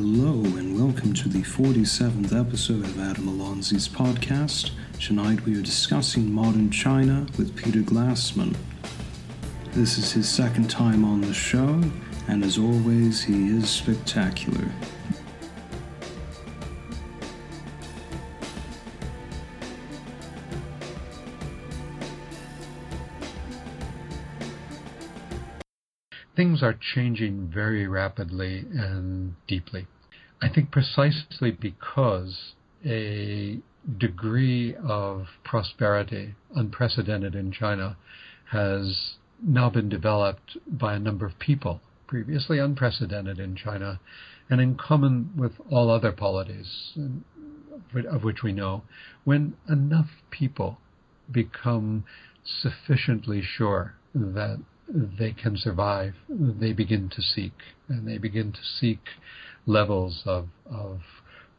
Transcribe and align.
Hello 0.00 0.34
and 0.56 0.78
welcome 0.78 1.12
to 1.12 1.28
the 1.28 1.42
47th 1.42 2.32
episode 2.32 2.84
of 2.84 3.00
Adam 3.00 3.26
Alonzi's 3.26 3.88
podcast. 3.88 4.70
Tonight 5.00 5.44
we 5.44 5.58
are 5.58 5.60
discussing 5.60 6.32
modern 6.32 6.70
China 6.70 7.26
with 7.36 7.56
Peter 7.56 7.80
Glassman. 7.80 8.54
This 9.72 9.98
is 9.98 10.12
his 10.12 10.28
second 10.28 10.70
time 10.70 11.04
on 11.04 11.20
the 11.20 11.34
show, 11.34 11.82
and 12.28 12.44
as 12.44 12.58
always, 12.58 13.24
he 13.24 13.48
is 13.48 13.68
spectacular. 13.68 14.70
Things 26.38 26.62
are 26.62 26.78
changing 26.94 27.50
very 27.52 27.88
rapidly 27.88 28.64
and 28.72 29.34
deeply. 29.48 29.88
I 30.40 30.48
think 30.48 30.70
precisely 30.70 31.50
because 31.50 32.52
a 32.86 33.58
degree 33.98 34.76
of 34.76 35.26
prosperity 35.42 36.36
unprecedented 36.54 37.34
in 37.34 37.50
China 37.50 37.96
has 38.52 39.16
now 39.42 39.68
been 39.68 39.88
developed 39.88 40.56
by 40.68 40.94
a 40.94 41.00
number 41.00 41.26
of 41.26 41.36
people, 41.40 41.80
previously 42.06 42.60
unprecedented 42.60 43.40
in 43.40 43.56
China, 43.56 43.98
and 44.48 44.60
in 44.60 44.76
common 44.76 45.30
with 45.36 45.54
all 45.68 45.90
other 45.90 46.12
polities 46.12 46.96
of 48.08 48.22
which 48.22 48.44
we 48.44 48.52
know, 48.52 48.84
when 49.24 49.56
enough 49.68 50.10
people 50.30 50.78
become 51.32 52.04
sufficiently 52.44 53.42
sure 53.42 53.94
that 54.14 54.60
they 54.88 55.32
can 55.32 55.56
survive, 55.56 56.14
they 56.28 56.72
begin 56.72 57.08
to 57.10 57.22
seek, 57.22 57.52
and 57.88 58.06
they 58.08 58.18
begin 58.18 58.52
to 58.52 58.64
seek 58.80 59.00
levels 59.66 60.22
of, 60.24 60.48
of 60.70 61.00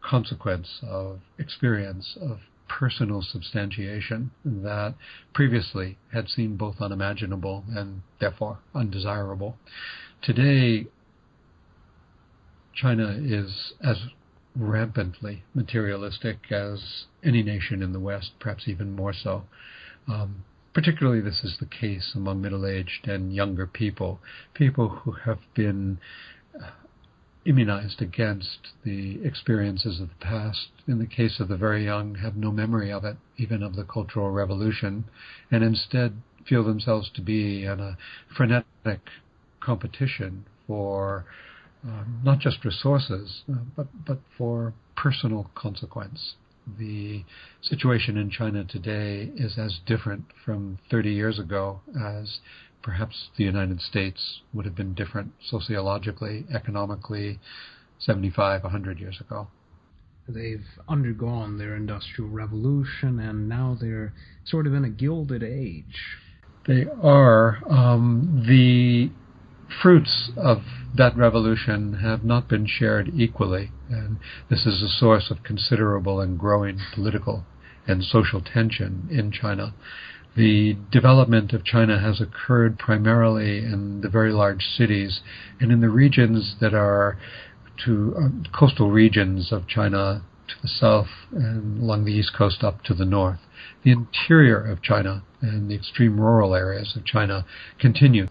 consequence, 0.01 0.79
of 0.83 1.20
experience, 1.37 2.17
of 2.21 2.39
personal 2.67 3.21
substantiation 3.21 4.31
that 4.45 4.95
previously 5.34 5.98
had 6.13 6.29
seemed 6.29 6.57
both 6.57 6.76
unimaginable 6.79 7.63
and 7.76 8.01
therefore 8.20 8.59
undesirable. 8.73 9.57
Today, 10.21 10.87
China 12.76 13.17
is 13.20 13.73
as 13.84 13.98
rampantly 14.55 15.43
materialistic 15.54 16.51
as 16.51 17.05
any 17.23 17.43
nation 17.43 17.82
in 17.82 17.93
the 17.93 17.99
West, 17.99 18.32
perhaps 18.39 18.67
even 18.67 18.95
more 18.95 19.13
so. 19.13 19.43
Um, 20.07 20.43
Particularly, 20.73 21.21
this 21.21 21.43
is 21.43 21.57
the 21.59 21.65
case 21.65 22.13
among 22.15 22.41
middle 22.41 22.65
aged 22.65 23.07
and 23.07 23.34
younger 23.34 23.65
people, 23.65 24.20
people 24.53 24.89
who 24.89 25.11
have 25.11 25.39
been 25.55 25.99
uh, 26.55 26.70
immunized 27.45 28.01
against 28.01 28.73
the 28.84 29.20
experiences 29.23 29.99
of 29.99 30.09
the 30.09 30.26
past. 30.26 30.70
In 30.87 30.99
the 30.99 31.07
case 31.07 31.39
of 31.39 31.48
the 31.48 31.57
very 31.57 31.85
young, 31.85 32.15
have 32.15 32.35
no 32.35 32.51
memory 32.51 32.91
of 32.91 33.03
it, 33.03 33.17
even 33.37 33.63
of 33.63 33.76
the 33.76 33.84
Cultural 33.84 34.29
Revolution, 34.29 35.05
and 35.49 35.63
instead 35.63 36.21
feel 36.48 36.63
themselves 36.63 37.09
to 37.15 37.21
be 37.21 37.63
in 37.63 37.79
a 37.79 37.98
frenetic 38.35 39.01
competition 39.59 40.45
for 40.67 41.26
uh, 41.87 42.04
not 42.23 42.39
just 42.39 42.63
resources, 42.63 43.43
uh, 43.51 43.57
but 43.76 43.87
but 44.05 44.20
for 44.37 44.73
personal 44.95 45.49
consequence 45.55 46.35
the 46.77 47.23
situation 47.62 48.17
in 48.17 48.29
China 48.29 48.63
today 48.63 49.31
is 49.35 49.57
as 49.57 49.79
different 49.85 50.25
from 50.45 50.79
30 50.89 51.11
years 51.11 51.39
ago 51.39 51.81
as 51.99 52.39
perhaps 52.81 53.29
the 53.37 53.43
United 53.43 53.81
States 53.81 54.41
would 54.53 54.65
have 54.65 54.76
been 54.76 54.93
different 54.93 55.31
sociologically, 55.49 56.45
economically, 56.53 57.39
75, 57.99 58.63
100 58.63 58.99
years 58.99 59.20
ago. 59.20 59.48
They've 60.27 60.65
undergone 60.87 61.57
their 61.57 61.76
industrial 61.76 62.29
revolution 62.29 63.20
and 63.20 63.49
now 63.49 63.77
they're 63.79 64.13
sort 64.45 64.67
of 64.67 64.73
in 64.73 64.85
a 64.85 64.89
gilded 64.89 65.44
age. 65.44 66.17
They 66.67 66.85
are. 67.01 67.57
Um, 67.67 68.44
the 68.47 69.09
fruits 69.81 70.31
of 70.38 70.63
that 70.96 71.16
revolution 71.16 71.96
have 71.96 72.24
not 72.24 72.47
been 72.47 72.66
shared 72.66 73.12
equally, 73.16 73.72
and 73.90 74.18
this 74.50 74.66
is 74.66 74.81
a 74.81 74.90
source 74.90 75.30
of 75.30 75.44
considerable 75.44 76.19
and 76.19 76.40
growing 76.40 76.80
political 76.94 77.46
and 77.88 78.03
social 78.03 78.41
tension 78.41 79.07
in 79.12 79.31
China. 79.31 79.74
The 80.35 80.78
development 80.91 81.53
of 81.53 81.63
China 81.63 82.00
has 82.00 82.22
occurred 82.22 82.78
primarily 82.78 83.59
in 83.59 84.02
the 84.02 84.09
very 84.09 84.31
large 84.31 84.63
cities 84.63 85.22
and 85.59 85.72
in 85.72 85.81
the 85.81 85.90
regions 85.90 86.56
that 86.62 86.74
are 86.74 87.18
to 87.86 88.16
uh, 88.18 88.57
coastal 88.57 88.91
regions 88.91 89.51
of 89.51 89.68
China 89.68 90.24
to 90.47 90.56
the 90.62 90.68
south 90.68 91.07
and 91.31 91.81
along 91.81 92.06
the 92.06 92.12
east 92.12 92.34
coast 92.38 92.63
up 92.63 92.84
to 92.84 92.94
the 92.94 93.06
north. 93.06 93.40
The 93.84 93.91
interior 93.91 94.59
of 94.59 94.81
China 94.81 95.24
and 95.41 95.69
the 95.69 95.75
extreme 95.75 96.19
rural 96.19 96.53
areas 96.56 96.96
of 96.96 97.06
China 97.06 97.46
continue 97.80 98.28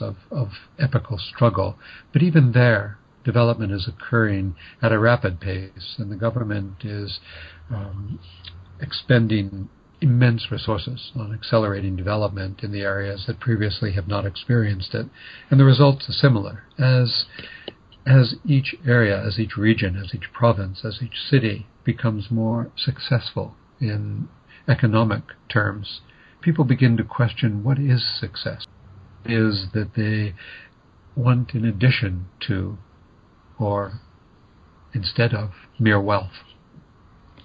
of, 0.00 0.16
of 0.30 0.48
epical 0.78 1.18
struggle. 1.18 1.78
But 2.12 2.22
even 2.22 2.52
there, 2.52 2.98
development 3.24 3.72
is 3.72 3.88
occurring 3.88 4.56
at 4.80 4.92
a 4.92 4.98
rapid 4.98 5.40
pace, 5.40 5.96
and 5.98 6.10
the 6.10 6.16
government 6.16 6.84
is 6.84 7.20
um, 7.70 8.18
expending 8.80 9.68
immense 10.00 10.50
resources 10.50 11.12
on 11.16 11.34
accelerating 11.34 11.96
development 11.96 12.62
in 12.62 12.70
the 12.70 12.82
areas 12.82 13.24
that 13.26 13.40
previously 13.40 13.92
have 13.92 14.06
not 14.06 14.24
experienced 14.24 14.94
it. 14.94 15.06
And 15.50 15.58
the 15.58 15.64
results 15.64 16.08
are 16.08 16.12
similar. 16.12 16.64
As 16.78 17.26
as 18.06 18.36
each 18.46 18.74
area, 18.86 19.22
as 19.22 19.38
each 19.38 19.58
region, 19.58 19.94
as 19.96 20.14
each 20.14 20.32
province, 20.32 20.82
as 20.82 21.00
each 21.02 21.18
city 21.28 21.66
becomes 21.84 22.30
more 22.30 22.70
successful 22.76 23.54
in 23.80 24.28
economic 24.66 25.22
terms, 25.50 26.00
people 26.40 26.64
begin 26.64 26.96
to 26.96 27.04
question 27.04 27.62
what 27.62 27.78
is 27.78 28.02
success 28.18 28.64
is 29.24 29.66
that 29.74 29.90
they 29.96 30.34
want 31.16 31.54
in 31.54 31.64
addition 31.64 32.26
to 32.46 32.78
or 33.58 34.00
instead 34.94 35.34
of 35.34 35.50
mere 35.78 36.00
wealth. 36.00 36.44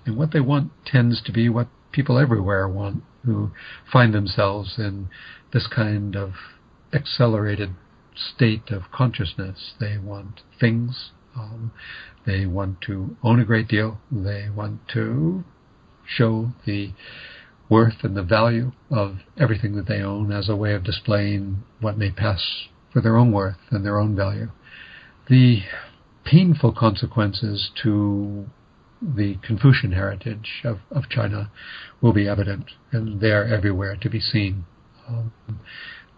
And 0.05 0.17
what 0.17 0.31
they 0.31 0.39
want 0.39 0.71
tends 0.85 1.21
to 1.23 1.31
be 1.31 1.49
what 1.49 1.67
people 1.91 2.17
everywhere 2.17 2.67
want 2.67 3.03
who 3.25 3.51
find 3.91 4.13
themselves 4.13 4.75
in 4.77 5.09
this 5.53 5.67
kind 5.67 6.15
of 6.15 6.33
accelerated 6.93 7.69
state 8.15 8.69
of 8.69 8.83
consciousness. 8.91 9.73
They 9.79 9.97
want 9.97 10.41
things. 10.59 11.11
Um, 11.35 11.71
they 12.25 12.45
want 12.45 12.81
to 12.81 13.15
own 13.23 13.39
a 13.39 13.45
great 13.45 13.67
deal. 13.67 13.99
They 14.11 14.49
want 14.49 14.87
to 14.89 15.43
show 16.05 16.51
the 16.65 16.91
worth 17.73 18.03
and 18.03 18.15
the 18.15 18.21
value 18.21 18.71
of 18.91 19.17
everything 19.35 19.75
that 19.75 19.87
they 19.87 19.99
own 19.99 20.31
as 20.31 20.47
a 20.47 20.55
way 20.55 20.73
of 20.75 20.83
displaying 20.83 21.63
what 21.81 21.97
may 21.97 22.11
pass 22.11 22.67
for 22.91 23.01
their 23.01 23.17
own 23.17 23.31
worth 23.31 23.57
and 23.71 23.83
their 23.83 23.99
own 23.99 24.15
value. 24.15 24.47
The 25.27 25.63
painful 26.23 26.73
consequences 26.73 27.71
to 27.81 28.45
the 29.01 29.37
Confucian 29.41 29.93
heritage 29.93 30.61
of, 30.63 30.81
of 30.91 31.09
China 31.09 31.49
will 31.99 32.13
be 32.13 32.27
evident, 32.27 32.65
and 32.91 33.19
they 33.19 33.31
are 33.31 33.43
everywhere 33.43 33.97
to 34.01 34.07
be 34.07 34.19
seen. 34.19 34.65
Um, 35.09 35.31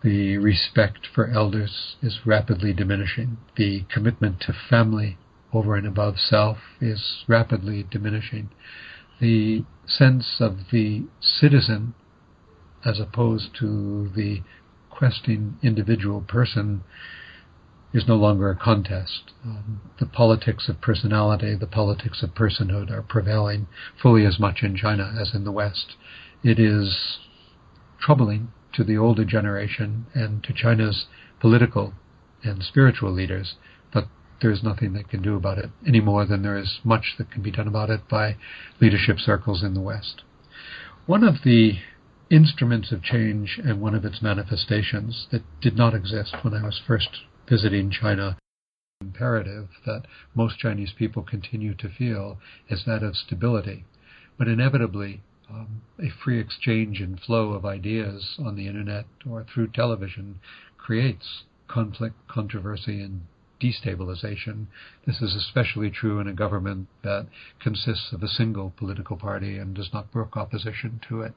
the 0.04 0.38
respect 0.38 1.08
for 1.16 1.30
elders 1.30 1.96
is 2.02 2.20
rapidly 2.26 2.74
diminishing. 2.74 3.38
The 3.56 3.86
commitment 3.90 4.42
to 4.42 4.54
family 4.70 5.18
over 5.54 5.76
and 5.76 5.88
above 5.88 6.16
self 6.20 6.58
is 6.82 7.24
rapidly 7.30 7.88
diminishing 7.90 8.50
the 9.20 9.64
sense 9.88 10.38
of 10.40 10.58
the 10.72 11.04
citizen 11.22 11.94
as 12.84 13.00
opposed 13.00 13.56
to 13.60 14.12
the 14.16 14.42
questing 14.90 15.58
individual 15.62 16.22
person 16.22 16.84
is 17.94 18.08
no 18.08 18.16
longer 18.16 18.50
a 18.50 18.56
contest. 18.56 19.32
Um, 19.44 19.82
the 20.00 20.06
politics 20.06 20.68
of 20.68 20.82
personality, 20.82 21.56
the 21.56 21.68
politics 21.68 22.22
of 22.24 22.36
personhood 22.36 22.92
are 22.92 23.02
prevailing 23.02 23.68
fully 24.02 24.26
as 24.26 24.40
much 24.40 24.64
in 24.64 24.76
China 24.76 25.16
as 25.20 25.34
in 25.34 25.46
the 25.46 25.52
West. 25.52 25.96
It 26.44 26.60
is 26.60 27.20
troubling 28.00 28.52
to 28.74 28.84
the 28.84 28.98
older 28.98 29.24
generation 29.24 30.08
and 30.14 30.44
to 30.44 30.54
China's 30.54 31.06
political 31.40 31.94
and 32.44 32.62
spiritual 32.64 33.12
leaders 33.12 33.56
there 34.46 34.54
is 34.54 34.62
nothing 34.62 34.94
that 34.94 35.10
can 35.10 35.24
do 35.24 35.36
about 35.36 35.58
it 35.58 35.72
any 35.88 36.00
more 36.00 36.24
than 36.24 36.44
there 36.44 36.56
is 36.56 36.80
much 36.84 37.16
that 37.18 37.32
can 37.32 37.42
be 37.42 37.50
done 37.50 37.68
about 37.68 37.90
it 37.90 38.08
by 38.08 38.36
leadership 38.80 39.18
circles 39.18 39.64
in 39.64 39.74
the 39.74 39.82
West. 39.82 40.22
One 41.08 41.24
of 41.24 41.38
the 41.44 41.80
instruments 42.30 42.92
of 42.92 43.02
change 43.02 43.60
and 43.64 43.82
one 43.82 43.96
of 43.96 44.06
its 44.06 44.22
manifestations 44.22 45.26
that 45.32 45.42
did 45.62 45.76
not 45.76 45.96
exist 45.96 46.36
when 46.44 46.54
I 46.54 46.64
was 46.64 46.80
first 46.86 47.10
visiting 47.50 47.90
China 47.90 48.38
imperative 49.02 49.68
that 49.88 50.04
most 50.36 50.60
Chinese 50.60 50.94
people 50.96 51.24
continue 51.24 51.74
to 51.74 51.90
feel 51.90 52.38
is 52.70 52.84
that 52.86 53.02
of 53.02 53.16
stability. 53.16 53.84
But 54.38 54.48
inevitably, 54.48 55.24
um, 55.50 55.82
a 55.98 56.12
free 56.24 56.40
exchange 56.40 57.02
and 57.02 57.20
flow 57.20 57.54
of 57.54 57.66
ideas 57.66 58.36
on 58.38 58.56
the 58.56 58.68
internet 58.68 59.06
or 59.28 59.44
through 59.44 59.70
television 59.70 60.40
creates 60.78 61.46
conflict, 61.68 62.28
controversy, 62.28 63.02
and 63.02 63.22
destabilization. 63.62 64.68
This 65.06 65.22
is 65.22 65.36
especially 65.36 65.90
true 65.90 66.20
in 66.20 66.28
a 66.28 66.34
government 66.34 66.88
that 67.04 67.28
consists 67.60 68.12
of 68.12 68.24
a 68.24 68.28
single 68.28 68.74
political 68.78 69.18
party 69.18 69.58
and 69.58 69.76
does 69.76 69.90
not 69.94 70.12
brook 70.12 70.36
opposition 70.36 71.00
to 71.10 71.22
it. 71.22 71.34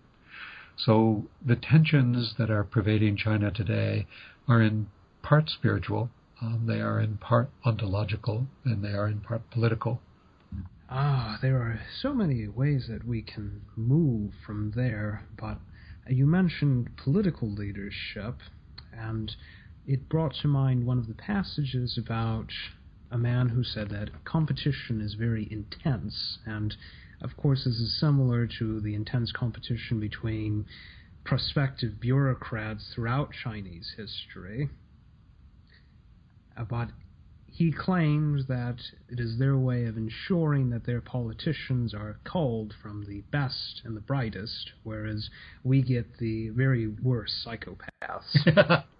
So 0.77 1.27
the 1.45 1.57
tensions 1.57 2.35
that 2.39 2.51
are 2.51 2.65
pervading 2.65 3.17
China 3.17 3.51
today 3.51 4.07
are 4.47 4.63
in 4.63 4.89
part 5.23 5.51
spiritual, 5.51 6.11
um, 6.41 6.67
they 6.67 6.81
are 6.81 7.01
in 7.01 7.17
part 7.17 7.51
ontological, 7.65 8.47
and 8.65 8.85
they 8.85 8.93
are 8.93 9.09
in 9.09 9.21
part 9.21 9.51
political. 9.51 10.01
Ah, 10.89 11.39
there 11.43 11.57
are 11.57 11.81
so 12.01 12.15
many 12.15 12.47
ways 12.49 12.87
that 12.89 13.05
we 13.05 13.23
can 13.23 13.63
move 13.77 14.33
from 14.47 14.71
there, 14.71 15.25
but 15.39 15.59
you 16.09 16.27
mentioned 16.27 16.97
political 16.97 17.51
leadership, 17.51 18.37
and 18.93 19.35
it 19.89 20.07
brought 20.11 20.35
to 20.35 20.47
mind 20.47 20.87
one 20.87 20.99
of 20.99 21.09
the 21.09 21.15
passages 21.15 21.97
about 21.99 22.53
a 23.11 23.17
man 23.17 23.49
who 23.49 23.65
said 23.65 23.89
that 23.89 24.11
competition 24.27 25.01
is 25.01 25.15
very 25.15 25.49
intense, 25.51 26.39
and 26.45 26.77
of 27.23 27.37
course, 27.39 27.65
this 27.65 27.79
is 27.79 27.99
similar 27.99 28.47
to 28.59 28.81
the 28.83 28.95
intense 28.95 29.33
competition 29.33 29.99
between 29.99 30.67
prospective 31.25 31.99
bureaucrats 31.99 32.93
throughout 32.95 33.31
Chinese 33.33 33.95
history. 33.97 34.69
But 36.69 36.91
he 37.47 37.73
claims 37.73 38.47
that 38.47 38.77
it 39.09 39.19
is 39.19 39.39
their 39.39 39.57
way 39.57 39.87
of 39.87 39.97
ensuring 39.97 40.69
that 40.71 40.85
their 40.85 41.01
politicians 41.01 41.95
are 41.95 42.19
culled 42.25 42.75
from 42.83 43.07
the 43.07 43.23
best 43.33 43.81
and 43.85 43.97
the 43.97 44.01
brightest, 44.01 44.73
whereas 44.85 45.31
we 45.65 45.81
get 45.81 46.19
the 46.19 46.51
very 46.51 46.87
worst 46.87 47.35
psychopaths. 47.45 48.85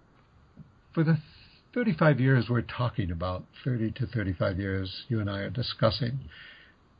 For 0.91 1.03
the 1.03 1.19
35 1.75 2.19
years 2.19 2.49
we're 2.49 2.61
talking 2.61 3.11
about, 3.11 3.45
30 3.63 3.91
to 3.91 4.07
35 4.07 4.59
years 4.59 5.05
you 5.07 5.19
and 5.19 5.29
I 5.29 5.41
are 5.41 5.49
discussing, 5.51 6.21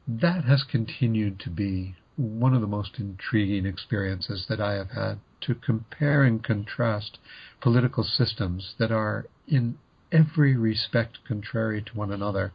that 0.07 0.43
has 0.43 0.63
continued 0.63 1.39
to 1.39 1.49
be 1.49 1.95
one 2.15 2.53
of 2.53 2.61
the 2.61 2.67
most 2.67 2.99
intriguing 2.99 3.65
experiences 3.65 4.45
that 4.47 4.61
I 4.61 4.73
have 4.73 4.91
had 4.91 5.19
to 5.41 5.55
compare 5.55 6.23
and 6.23 6.43
contrast 6.43 7.17
political 7.61 8.03
systems 8.03 8.75
that 8.77 8.91
are 8.91 9.25
in 9.47 9.79
every 10.11 10.55
respect 10.55 11.19
contrary 11.27 11.81
to 11.81 11.97
one 11.97 12.11
another, 12.11 12.51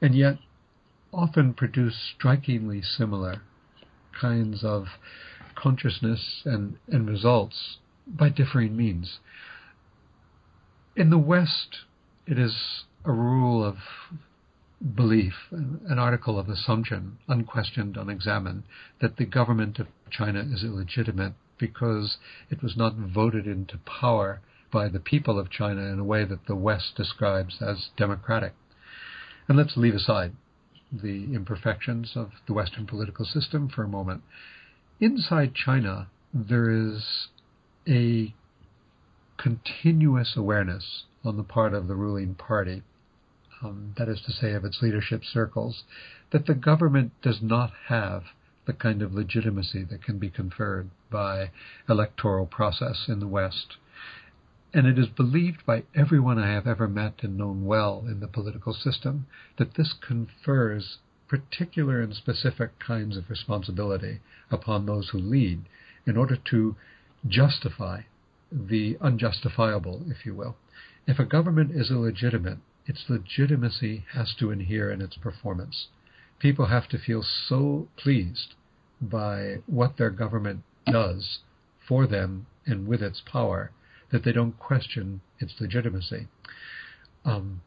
and 0.00 0.16
yet 0.16 0.38
often 1.12 1.54
produce 1.54 2.14
strikingly 2.16 2.82
similar 2.82 3.42
kinds 4.20 4.64
of 4.64 4.86
consciousness 5.54 6.42
and, 6.44 6.78
and 6.88 7.08
results 7.08 7.78
by 8.08 8.28
differing 8.28 8.76
means. 8.76 9.20
In 10.96 11.10
the 11.10 11.18
West, 11.18 11.80
it 12.24 12.38
is 12.38 12.84
a 13.04 13.10
rule 13.10 13.64
of 13.64 13.78
belief, 14.94 15.34
an 15.50 15.98
article 15.98 16.38
of 16.38 16.48
assumption, 16.48 17.18
unquestioned, 17.26 17.96
unexamined, 17.96 18.62
that 19.00 19.16
the 19.16 19.24
government 19.24 19.80
of 19.80 19.88
China 20.08 20.40
is 20.40 20.62
illegitimate 20.62 21.34
because 21.58 22.18
it 22.48 22.62
was 22.62 22.76
not 22.76 22.94
voted 22.94 23.46
into 23.46 23.78
power 23.78 24.40
by 24.70 24.88
the 24.88 25.00
people 25.00 25.38
of 25.38 25.50
China 25.50 25.82
in 25.82 25.98
a 25.98 26.04
way 26.04 26.24
that 26.24 26.46
the 26.46 26.54
West 26.54 26.94
describes 26.96 27.60
as 27.60 27.90
democratic. 27.96 28.54
And 29.48 29.58
let's 29.58 29.76
leave 29.76 29.94
aside 29.94 30.32
the 30.92 31.34
imperfections 31.34 32.12
of 32.14 32.30
the 32.46 32.52
Western 32.52 32.86
political 32.86 33.24
system 33.24 33.68
for 33.68 33.82
a 33.82 33.88
moment. 33.88 34.22
Inside 35.00 35.54
China, 35.54 36.08
there 36.32 36.70
is 36.70 37.28
a 37.88 38.32
continuous 39.36 40.36
awareness 40.36 41.04
on 41.24 41.36
the 41.36 41.42
part 41.42 41.74
of 41.74 41.88
the 41.88 41.94
ruling 41.94 42.34
party 42.34 42.82
um, 43.62 43.94
that 43.96 44.08
is 44.08 44.20
to 44.26 44.32
say, 44.32 44.52
of 44.52 44.64
its 44.64 44.82
leadership 44.82 45.22
circles, 45.24 45.84
that 46.30 46.46
the 46.46 46.54
government 46.54 47.12
does 47.22 47.40
not 47.40 47.70
have 47.88 48.24
the 48.66 48.72
kind 48.72 49.02
of 49.02 49.14
legitimacy 49.14 49.84
that 49.84 50.02
can 50.02 50.18
be 50.18 50.30
conferred 50.30 50.90
by 51.10 51.50
electoral 51.88 52.46
process 52.46 53.06
in 53.08 53.20
the 53.20 53.28
West. 53.28 53.76
And 54.72 54.86
it 54.86 54.98
is 54.98 55.06
believed 55.06 55.64
by 55.64 55.84
everyone 55.94 56.38
I 56.38 56.52
have 56.52 56.66
ever 56.66 56.88
met 56.88 57.20
and 57.22 57.38
known 57.38 57.64
well 57.64 58.04
in 58.06 58.20
the 58.20 58.26
political 58.26 58.74
system 58.74 59.26
that 59.56 59.74
this 59.74 59.94
confers 60.06 60.98
particular 61.28 62.00
and 62.00 62.14
specific 62.14 62.78
kinds 62.78 63.16
of 63.16 63.30
responsibility 63.30 64.20
upon 64.50 64.86
those 64.86 65.10
who 65.10 65.18
lead 65.18 65.62
in 66.06 66.16
order 66.16 66.36
to 66.50 66.76
justify 67.26 68.02
the 68.50 68.96
unjustifiable, 69.00 70.02
if 70.08 70.24
you 70.24 70.34
will. 70.34 70.56
If 71.06 71.18
a 71.18 71.24
government 71.24 71.72
is 71.72 71.90
illegitimate, 71.90 72.58
its 72.86 73.04
legitimacy 73.08 74.04
has 74.12 74.34
to 74.38 74.50
inhere 74.50 74.90
in 74.90 75.00
its 75.00 75.16
performance. 75.16 75.88
People 76.38 76.66
have 76.66 76.88
to 76.88 76.98
feel 76.98 77.22
so 77.22 77.88
pleased 77.96 78.54
by 79.00 79.56
what 79.66 79.96
their 79.96 80.10
government 80.10 80.62
does 80.86 81.40
for 81.86 82.06
them 82.06 82.46
and 82.66 82.86
with 82.86 83.02
its 83.02 83.20
power 83.20 83.70
that 84.10 84.24
they 84.24 84.32
don't 84.32 84.58
question 84.58 85.20
its 85.38 85.54
legitimacy. 85.60 86.28
Um, 87.24 87.62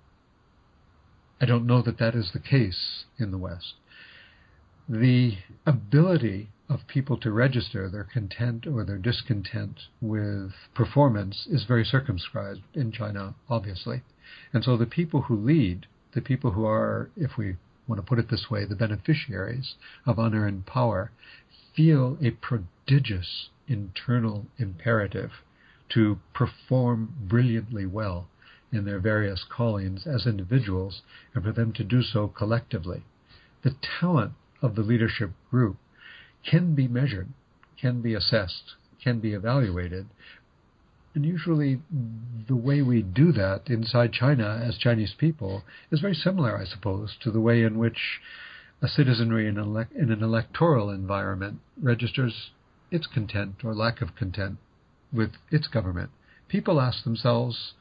I 1.41 1.45
don't 1.45 1.67
know 1.67 1.81
that 1.81 1.99
that 1.99 2.15
is 2.15 2.31
the 2.31 2.39
case 2.39 3.05
in 3.19 3.31
the 3.31 3.37
West. 3.37 3.73
The 4.89 5.37
ability 5.65 6.49
of 6.69 6.87
people 6.87 7.17
to 7.17 7.31
register 7.31 7.89
their 7.89 8.03
content 8.03 8.67
or 8.67 8.83
their 8.83 8.97
discontent 8.97 9.79
with 10.01 10.51
performance 10.73 11.47
is 11.49 11.63
very 11.63 11.85
circumscribed 11.85 12.61
in 12.73 12.91
China, 12.91 13.33
obviously. 13.49 14.01
And 14.51 14.63
so 14.63 14.75
the 14.75 14.85
people 14.85 15.23
who 15.23 15.35
lead, 15.35 15.85
the 16.13 16.21
people 16.21 16.51
who 16.51 16.65
are, 16.65 17.09
if 17.15 17.37
we 17.37 17.55
want 17.87 18.01
to 18.01 18.05
put 18.05 18.19
it 18.19 18.29
this 18.29 18.49
way, 18.49 18.65
the 18.65 18.75
beneficiaries 18.75 19.75
of 20.05 20.19
unearned 20.19 20.65
power, 20.65 21.11
feel 21.73 22.17
a 22.21 22.31
prodigious 22.31 23.49
internal 23.67 24.45
imperative 24.57 25.31
to 25.89 26.19
perform 26.33 27.13
brilliantly 27.21 27.85
well 27.85 28.27
in 28.73 28.83
their 28.83 28.99
various 28.99 29.45
callings 29.49 30.05
as 30.05 30.27
individuals 30.27 31.01
and 31.33 31.43
for 31.45 31.53
them 31.53 31.71
to 31.71 31.83
do 31.83 32.01
so 32.01 32.27
collectively. 32.27 33.03
The 33.63 33.75
talent 33.99 34.33
of 34.61 34.75
the 34.75 34.81
leadership 34.81 35.31
group 35.49 35.77
can 36.49 36.73
be 36.73 36.87
measured, 36.87 37.29
can 37.79 38.01
be 38.01 38.13
assessed, 38.13 38.75
can 39.03 39.19
be 39.19 39.33
evaluated, 39.33 40.07
and 41.17 41.25
usually, 41.25 41.81
the 42.47 42.55
way 42.55 42.83
we 42.83 43.01
do 43.01 43.31
that 43.31 43.71
inside 43.71 44.13
China 44.13 44.61
as 44.63 44.77
Chinese 44.77 45.15
people 45.17 45.63
is 45.89 45.99
very 45.99 46.13
similar, 46.13 46.55
I 46.55 46.65
suppose, 46.65 47.17
to 47.23 47.31
the 47.31 47.41
way 47.41 47.63
in 47.63 47.79
which 47.79 48.21
a 48.83 48.87
citizenry 48.87 49.47
in, 49.47 49.57
in 49.57 50.11
an 50.11 50.21
electoral 50.21 50.91
environment 50.91 51.59
registers 51.81 52.51
its 52.91 53.07
content 53.07 53.63
or 53.63 53.73
lack 53.73 53.99
of 54.03 54.15
content 54.15 54.59
with 55.11 55.31
its 55.49 55.67
government. 55.67 56.11
People 56.47 56.79
ask 56.79 57.03
themselves, 57.03 57.73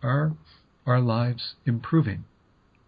are 0.00 0.34
our 0.86 1.00
lives 1.00 1.56
improving? 1.66 2.24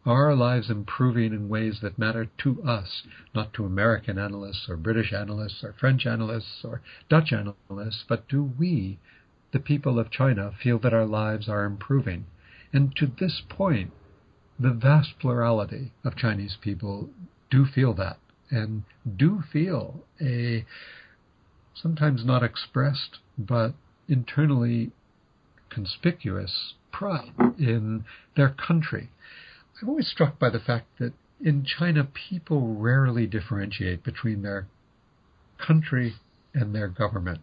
Are 0.06 0.26
our 0.26 0.34
lives 0.34 0.70
improving 0.70 1.34
in 1.34 1.48
ways 1.48 1.80
that 1.82 1.98
matter 1.98 2.26
to 2.38 2.62
us, 2.62 3.02
not 3.34 3.52
to 3.54 3.66
American 3.66 4.18
analysts 4.18 4.68
or 4.68 4.76
British 4.76 5.12
analysts 5.12 5.62
or 5.62 5.74
French 5.74 6.06
analysts 6.06 6.64
or 6.64 6.80
Dutch 7.08 7.32
analysts, 7.32 8.04
but 8.08 8.28
do 8.28 8.42
we 8.58 8.98
the 9.52 9.58
people 9.58 9.98
of 9.98 10.10
China 10.10 10.52
feel 10.62 10.78
that 10.78 10.94
our 10.94 11.06
lives 11.06 11.48
are 11.48 11.64
improving. 11.64 12.26
And 12.72 12.94
to 12.96 13.06
this 13.06 13.42
point, 13.48 13.92
the 14.58 14.70
vast 14.70 15.18
plurality 15.18 15.92
of 16.04 16.16
Chinese 16.16 16.56
people 16.60 17.10
do 17.50 17.64
feel 17.64 17.94
that 17.94 18.18
and 18.50 18.84
do 19.16 19.42
feel 19.52 20.04
a 20.20 20.64
sometimes 21.74 22.24
not 22.24 22.42
expressed 22.42 23.18
but 23.38 23.74
internally 24.08 24.90
conspicuous 25.70 26.74
pride 26.92 27.32
in 27.58 28.04
their 28.36 28.50
country. 28.50 29.08
I'm 29.80 29.88
always 29.88 30.08
struck 30.08 30.38
by 30.38 30.50
the 30.50 30.60
fact 30.60 30.98
that 30.98 31.14
in 31.40 31.64
China 31.64 32.04
people 32.04 32.74
rarely 32.74 33.26
differentiate 33.26 34.04
between 34.04 34.42
their 34.42 34.66
country 35.58 36.16
and 36.52 36.74
their 36.74 36.88
government 36.88 37.40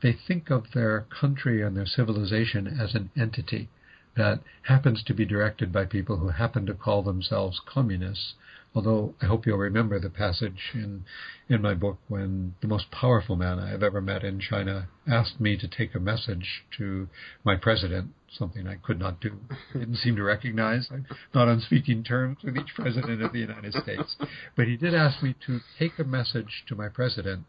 they 0.00 0.12
think 0.12 0.50
of 0.50 0.72
their 0.72 1.06
country 1.20 1.62
and 1.62 1.76
their 1.76 1.86
civilization 1.86 2.66
as 2.66 2.94
an 2.94 3.10
entity 3.16 3.68
that 4.16 4.40
happens 4.62 5.02
to 5.02 5.14
be 5.14 5.24
directed 5.24 5.72
by 5.72 5.84
people 5.84 6.18
who 6.18 6.28
happen 6.28 6.66
to 6.66 6.74
call 6.74 7.02
themselves 7.02 7.60
communists. 7.66 8.34
Although 8.78 9.16
I 9.20 9.26
hope 9.26 9.44
you'll 9.44 9.58
remember 9.58 9.98
the 9.98 10.08
passage 10.08 10.70
in 10.72 11.04
in 11.48 11.60
my 11.60 11.74
book 11.74 11.98
when 12.06 12.54
the 12.60 12.68
most 12.68 12.92
powerful 12.92 13.34
man 13.34 13.58
I 13.58 13.70
have 13.70 13.82
ever 13.82 14.00
met 14.00 14.22
in 14.22 14.38
China 14.38 14.86
asked 15.04 15.40
me 15.40 15.56
to 15.56 15.66
take 15.66 15.96
a 15.96 15.98
message 15.98 16.64
to 16.76 17.08
my 17.42 17.56
president, 17.56 18.14
something 18.30 18.68
I 18.68 18.76
could 18.76 19.00
not 19.00 19.20
do. 19.20 19.40
Didn't 19.72 19.96
seem 19.96 20.14
to 20.14 20.22
recognize. 20.22 20.86
I'm 20.92 21.06
not 21.34 21.48
on 21.48 21.60
speaking 21.60 22.04
terms 22.04 22.38
with 22.44 22.56
each 22.56 22.72
president 22.76 23.20
of 23.20 23.32
the 23.32 23.40
United 23.40 23.74
States. 23.74 24.14
But 24.54 24.68
he 24.68 24.76
did 24.76 24.94
ask 24.94 25.24
me 25.24 25.34
to 25.46 25.58
take 25.76 25.98
a 25.98 26.04
message 26.04 26.62
to 26.68 26.76
my 26.76 26.88
president 26.88 27.46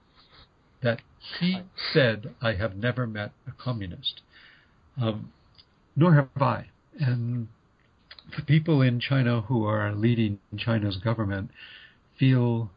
that 0.81 1.03
he 1.39 1.61
said, 1.93 2.33
I 2.41 2.53
have 2.53 2.75
never 2.75 3.05
met 3.05 3.33
a 3.47 3.51
communist. 3.51 4.21
Um, 4.99 5.31
nor 5.95 6.15
have 6.15 6.29
I. 6.41 6.69
And 6.99 7.49
the 8.35 8.43
people 8.43 8.81
in 8.81 8.99
China 8.99 9.41
who 9.41 9.65
are 9.65 9.93
leading 9.93 10.39
China's 10.57 10.97
government 10.97 11.51
feel 12.17 12.69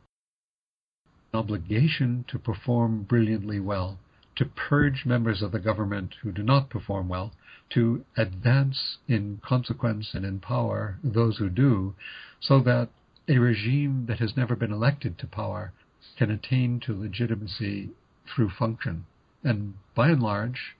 an 1.32 1.38
obligation 1.38 2.24
to 2.28 2.38
perform 2.38 3.02
brilliantly 3.02 3.60
well, 3.60 3.98
to 4.36 4.44
purge 4.44 5.04
members 5.04 5.42
of 5.42 5.52
the 5.52 5.58
government 5.58 6.14
who 6.22 6.32
do 6.32 6.42
not 6.42 6.70
perform 6.70 7.08
well, 7.08 7.32
to 7.70 8.04
advance 8.16 8.98
in 9.08 9.40
consequence 9.44 10.10
and 10.14 10.24
in 10.24 10.38
power 10.38 10.98
those 11.02 11.38
who 11.38 11.48
do, 11.48 11.94
so 12.40 12.60
that 12.60 12.88
a 13.28 13.38
regime 13.38 14.06
that 14.06 14.18
has 14.18 14.36
never 14.36 14.56
been 14.56 14.72
elected 14.72 15.18
to 15.18 15.26
power 15.26 15.72
can 16.16 16.30
attain 16.30 16.80
to 16.80 16.98
legitimacy 16.98 17.90
through 18.26 18.50
function. 18.50 19.06
And 19.42 19.74
by 19.94 20.08
and 20.08 20.22
large, 20.22 20.76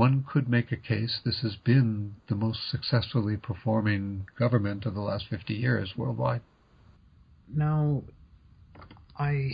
one 0.00 0.24
could 0.26 0.48
make 0.48 0.72
a 0.72 0.78
case 0.78 1.20
this 1.26 1.42
has 1.42 1.56
been 1.56 2.14
the 2.26 2.34
most 2.34 2.70
successfully 2.70 3.36
performing 3.36 4.26
government 4.38 4.86
of 4.86 4.94
the 4.94 5.00
last 5.02 5.26
50 5.28 5.52
years 5.52 5.92
worldwide. 5.94 6.40
Now, 7.54 8.04
I, 9.18 9.50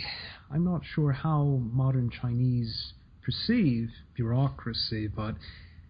I'm 0.49 0.63
not 0.63 0.83
sure 0.85 1.11
how 1.11 1.59
modern 1.73 2.09
Chinese 2.09 2.93
perceive 3.21 3.89
bureaucracy, 4.15 5.07
but 5.07 5.35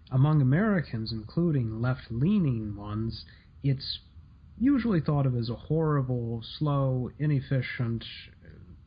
among 0.10 0.42
Americans, 0.42 1.12
including 1.12 1.80
left 1.80 2.08
leaning 2.10 2.76
ones, 2.76 3.26
it's 3.64 4.00
usually 4.58 5.02
thought 5.02 5.28
of 5.28 5.36
as 5.36 5.52
a 5.52 5.56
horrible, 5.56 6.42
slow, 6.58 7.12
inefficient 7.20 8.04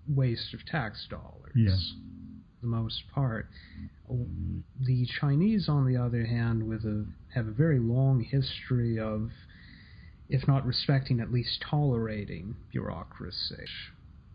waste 0.08 0.52
of 0.52 0.66
tax 0.66 1.06
dollars. 1.08 1.52
Yes. 1.54 1.94
The 2.60 2.66
most 2.66 3.04
part. 3.14 3.48
The 4.08 5.06
Chinese, 5.06 5.68
on 5.68 5.86
the 5.86 5.96
other 5.96 6.26
hand, 6.26 6.68
with 6.68 6.84
a 6.84 7.06
have 7.34 7.46
a 7.46 7.52
very 7.52 7.78
long 7.78 8.20
history 8.20 8.98
of, 8.98 9.30
if 10.28 10.46
not 10.46 10.66
respecting, 10.66 11.20
at 11.20 11.32
least 11.32 11.62
tolerating 11.62 12.56
bureaucracy. 12.70 13.64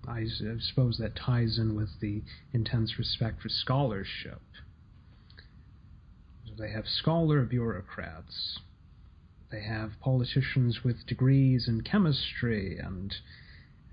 I 0.07 0.25
suppose 0.59 0.97
that 0.97 1.15
ties 1.15 1.59
in 1.59 1.75
with 1.75 1.99
the 1.99 2.23
intense 2.53 2.97
respect 2.97 3.41
for 3.41 3.49
scholarship. 3.49 4.41
They 6.57 6.71
have 6.71 6.87
scholar 6.87 7.43
bureaucrats. 7.43 8.59
They 9.51 9.61
have 9.61 9.99
politicians 9.99 10.83
with 10.83 11.05
degrees 11.05 11.67
in 11.67 11.81
chemistry 11.81 12.77
and 12.79 13.13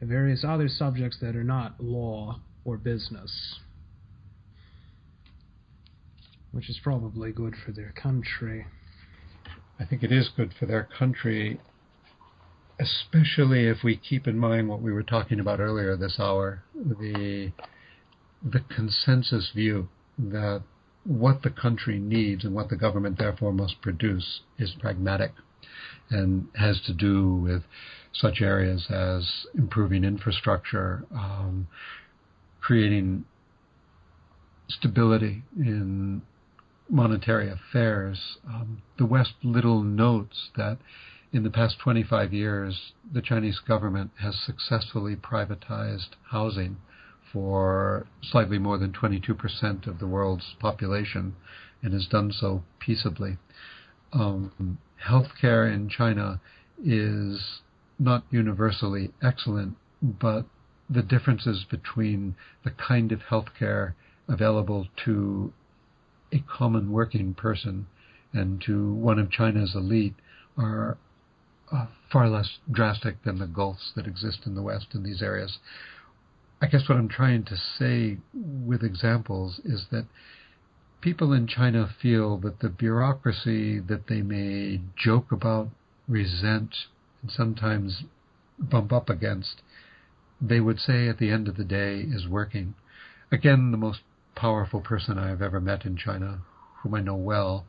various 0.00 0.44
other 0.44 0.68
subjects 0.68 1.18
that 1.20 1.36
are 1.36 1.44
not 1.44 1.82
law 1.82 2.40
or 2.64 2.76
business 2.76 3.58
which 6.52 6.70
is 6.70 6.78
probably 6.82 7.32
good 7.32 7.54
for 7.64 7.72
their 7.72 7.92
country. 7.92 8.66
I 9.80 9.84
think 9.84 10.02
it 10.02 10.12
is 10.12 10.30
good 10.36 10.52
for 10.58 10.66
their 10.66 10.88
country, 10.98 11.60
especially 12.78 13.66
if 13.66 13.78
we 13.82 13.96
keep 13.96 14.26
in 14.26 14.38
mind 14.38 14.68
what 14.68 14.80
we 14.80 14.92
were 14.92 15.02
talking 15.02 15.40
about 15.40 15.60
earlier 15.60 15.96
this 15.96 16.18
hour 16.18 16.62
the, 16.74 17.52
the 18.42 18.60
consensus 18.74 19.50
view 19.54 19.88
that 20.18 20.62
what 21.04 21.42
the 21.42 21.50
country 21.50 21.98
needs 21.98 22.44
and 22.44 22.54
what 22.54 22.68
the 22.68 22.76
government 22.76 23.18
therefore 23.18 23.52
must 23.52 23.80
produce 23.82 24.40
is 24.58 24.74
pragmatic 24.78 25.32
and 26.10 26.46
has 26.54 26.80
to 26.86 26.92
do 26.92 27.34
with 27.34 27.62
such 28.12 28.40
areas 28.40 28.86
as 28.90 29.46
improving 29.54 30.04
infrastructure, 30.04 31.04
um, 31.14 31.66
creating 32.60 33.24
stability 34.68 35.42
in 35.56 36.22
monetary 36.92 37.50
affairs, 37.50 38.36
um, 38.46 38.82
the 38.98 39.06
West 39.06 39.32
little 39.42 39.82
notes 39.82 40.50
that 40.56 40.76
in 41.32 41.42
the 41.42 41.50
past 41.50 41.78
25 41.78 42.34
years, 42.34 42.92
the 43.10 43.22
Chinese 43.22 43.58
government 43.58 44.10
has 44.20 44.36
successfully 44.38 45.16
privatized 45.16 46.10
housing 46.30 46.76
for 47.32 48.06
slightly 48.22 48.58
more 48.58 48.76
than 48.76 48.92
22% 48.92 49.86
of 49.86 49.98
the 49.98 50.06
world's 50.06 50.54
population 50.60 51.34
and 51.82 51.94
has 51.94 52.06
done 52.06 52.30
so 52.30 52.62
peaceably. 52.78 53.38
Um, 54.12 54.78
healthcare 55.08 55.72
in 55.72 55.88
China 55.88 56.42
is 56.84 57.62
not 57.98 58.24
universally 58.30 59.12
excellent, 59.22 59.76
but 60.02 60.44
the 60.90 61.02
differences 61.02 61.64
between 61.70 62.34
the 62.64 62.70
kind 62.70 63.12
of 63.12 63.20
healthcare 63.30 63.94
available 64.28 64.88
to 65.06 65.54
a 66.32 66.40
common 66.40 66.90
working 66.90 67.34
person 67.34 67.86
and 68.32 68.60
to 68.62 68.94
one 68.94 69.18
of 69.18 69.30
China's 69.30 69.74
elite 69.74 70.14
are 70.56 70.96
uh, 71.70 71.86
far 72.10 72.28
less 72.28 72.58
drastic 72.70 73.22
than 73.24 73.38
the 73.38 73.46
gulfs 73.46 73.92
that 73.96 74.06
exist 74.06 74.40
in 74.46 74.54
the 74.54 74.62
West 74.62 74.88
in 74.94 75.02
these 75.02 75.22
areas. 75.22 75.58
I 76.60 76.66
guess 76.66 76.88
what 76.88 76.98
I'm 76.98 77.08
trying 77.08 77.44
to 77.44 77.56
say 77.56 78.18
with 78.34 78.82
examples 78.82 79.60
is 79.64 79.86
that 79.90 80.06
people 81.00 81.32
in 81.32 81.46
China 81.46 81.88
feel 82.00 82.38
that 82.38 82.60
the 82.60 82.68
bureaucracy 82.68 83.80
that 83.80 84.06
they 84.06 84.22
may 84.22 84.80
joke 84.96 85.32
about, 85.32 85.68
resent, 86.06 86.74
and 87.20 87.30
sometimes 87.30 88.04
bump 88.58 88.92
up 88.92 89.10
against, 89.10 89.62
they 90.40 90.60
would 90.60 90.78
say 90.78 91.08
at 91.08 91.18
the 91.18 91.30
end 91.30 91.48
of 91.48 91.56
the 91.56 91.64
day 91.64 92.00
is 92.00 92.28
working. 92.28 92.74
Again, 93.30 93.70
the 93.72 93.76
most 93.76 94.00
powerful 94.34 94.80
person 94.80 95.18
I 95.18 95.28
have 95.28 95.42
ever 95.42 95.60
met 95.60 95.84
in 95.84 95.96
China, 95.96 96.42
whom 96.82 96.94
I 96.94 97.00
know 97.00 97.16
well, 97.16 97.66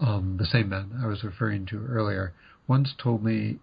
um, 0.00 0.36
the 0.38 0.46
same 0.46 0.68
man 0.68 1.00
I 1.02 1.06
was 1.06 1.24
referring 1.24 1.66
to 1.66 1.86
earlier, 1.86 2.32
once 2.66 2.94
told 2.96 3.22
me 3.24 3.58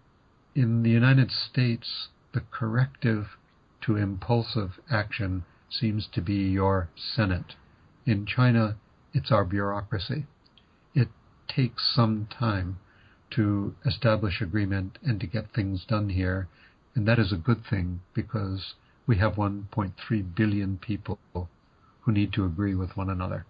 in 0.54 0.82
the 0.82 0.90
United 0.90 1.30
States, 1.30 2.08
the 2.32 2.42
corrective 2.50 3.36
to 3.82 3.96
impulsive 3.96 4.78
action 4.90 5.44
seems 5.68 6.08
to 6.12 6.20
be 6.20 6.34
your 6.34 6.88
Senate. 6.96 7.54
In 8.06 8.26
China, 8.26 8.76
it's 9.12 9.30
our 9.30 9.44
bureaucracy. 9.44 10.26
It 10.94 11.08
takes 11.48 11.94
some 11.94 12.26
time 12.26 12.78
to 13.30 13.74
establish 13.84 14.40
agreement 14.40 14.98
and 15.02 15.20
to 15.20 15.26
get 15.26 15.52
things 15.52 15.84
done 15.84 16.08
here, 16.10 16.48
and 16.94 17.06
that 17.06 17.18
is 17.18 17.32
a 17.32 17.36
good 17.36 17.64
thing 17.68 18.00
because 18.14 18.74
we 19.06 19.18
have 19.18 19.34
1.3 19.34 20.34
billion 20.34 20.78
people 20.78 21.18
who 22.04 22.12
need 22.12 22.32
to 22.32 22.44
agree 22.44 22.74
with 22.74 22.96
one 22.96 23.10
another. 23.10 23.46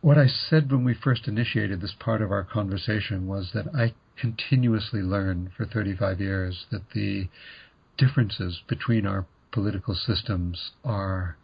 What 0.00 0.18
I 0.18 0.26
said 0.26 0.70
when 0.70 0.84
we 0.84 0.94
first 0.94 1.26
initiated 1.26 1.80
this 1.80 1.94
part 1.98 2.22
of 2.22 2.30
our 2.30 2.44
conversation 2.44 3.26
was 3.26 3.50
that 3.52 3.66
I 3.74 3.94
continuously 4.16 5.02
learned 5.02 5.50
for 5.56 5.66
35 5.66 6.20
years 6.20 6.66
that 6.70 6.90
the 6.94 7.28
differences 7.96 8.62
between 8.68 9.06
our 9.06 9.26
political 9.50 9.94
systems 9.94 10.70
are 10.84 11.36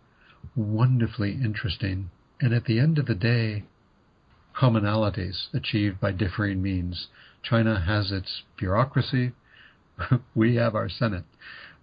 wonderfully 0.55 1.33
interesting, 1.33 2.11
and 2.41 2.55
at 2.55 2.65
the 2.65 2.79
end 2.79 2.99
of 2.99 3.07
the 3.07 3.15
day, 3.15 3.65
commonalities 4.57 5.53
achieved 5.53 6.01
by 6.01 6.13
differing 6.13 6.63
means. 6.63 7.09
China 7.43 7.81
has 7.81 8.13
its 8.13 8.43
bureaucracy, 8.57 9.33
we 10.35 10.57
have 10.57 10.75
our 10.75 10.89
Senate. 10.89 11.25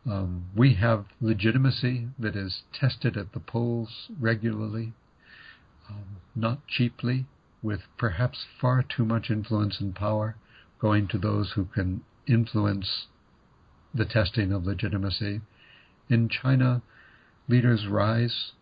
Um, 0.05 0.45
we 0.55 0.73
have 0.75 1.05
legitimacy 1.19 2.07
that 2.17 2.35
is 2.35 2.63
tested 2.73 3.15
at 3.17 3.33
the 3.33 3.39
polls 3.39 4.09
regularly, 4.19 4.93
um, 5.89 6.17
not 6.35 6.65
cheaply, 6.67 7.25
with 7.61 7.81
perhaps 7.97 8.45
far 8.59 8.81
too 8.81 9.05
much 9.05 9.29
influence 9.29 9.79
and 9.79 9.95
power 9.95 10.35
going 10.79 11.07
to 11.09 11.19
those 11.19 11.51
who 11.51 11.65
can 11.65 12.01
influence 12.27 13.05
the 13.93 14.05
testing 14.05 14.51
of 14.51 14.65
legitimacy. 14.65 15.41
In 16.09 16.29
China, 16.29 16.81
leaders 17.47 17.85
rise 17.87 18.53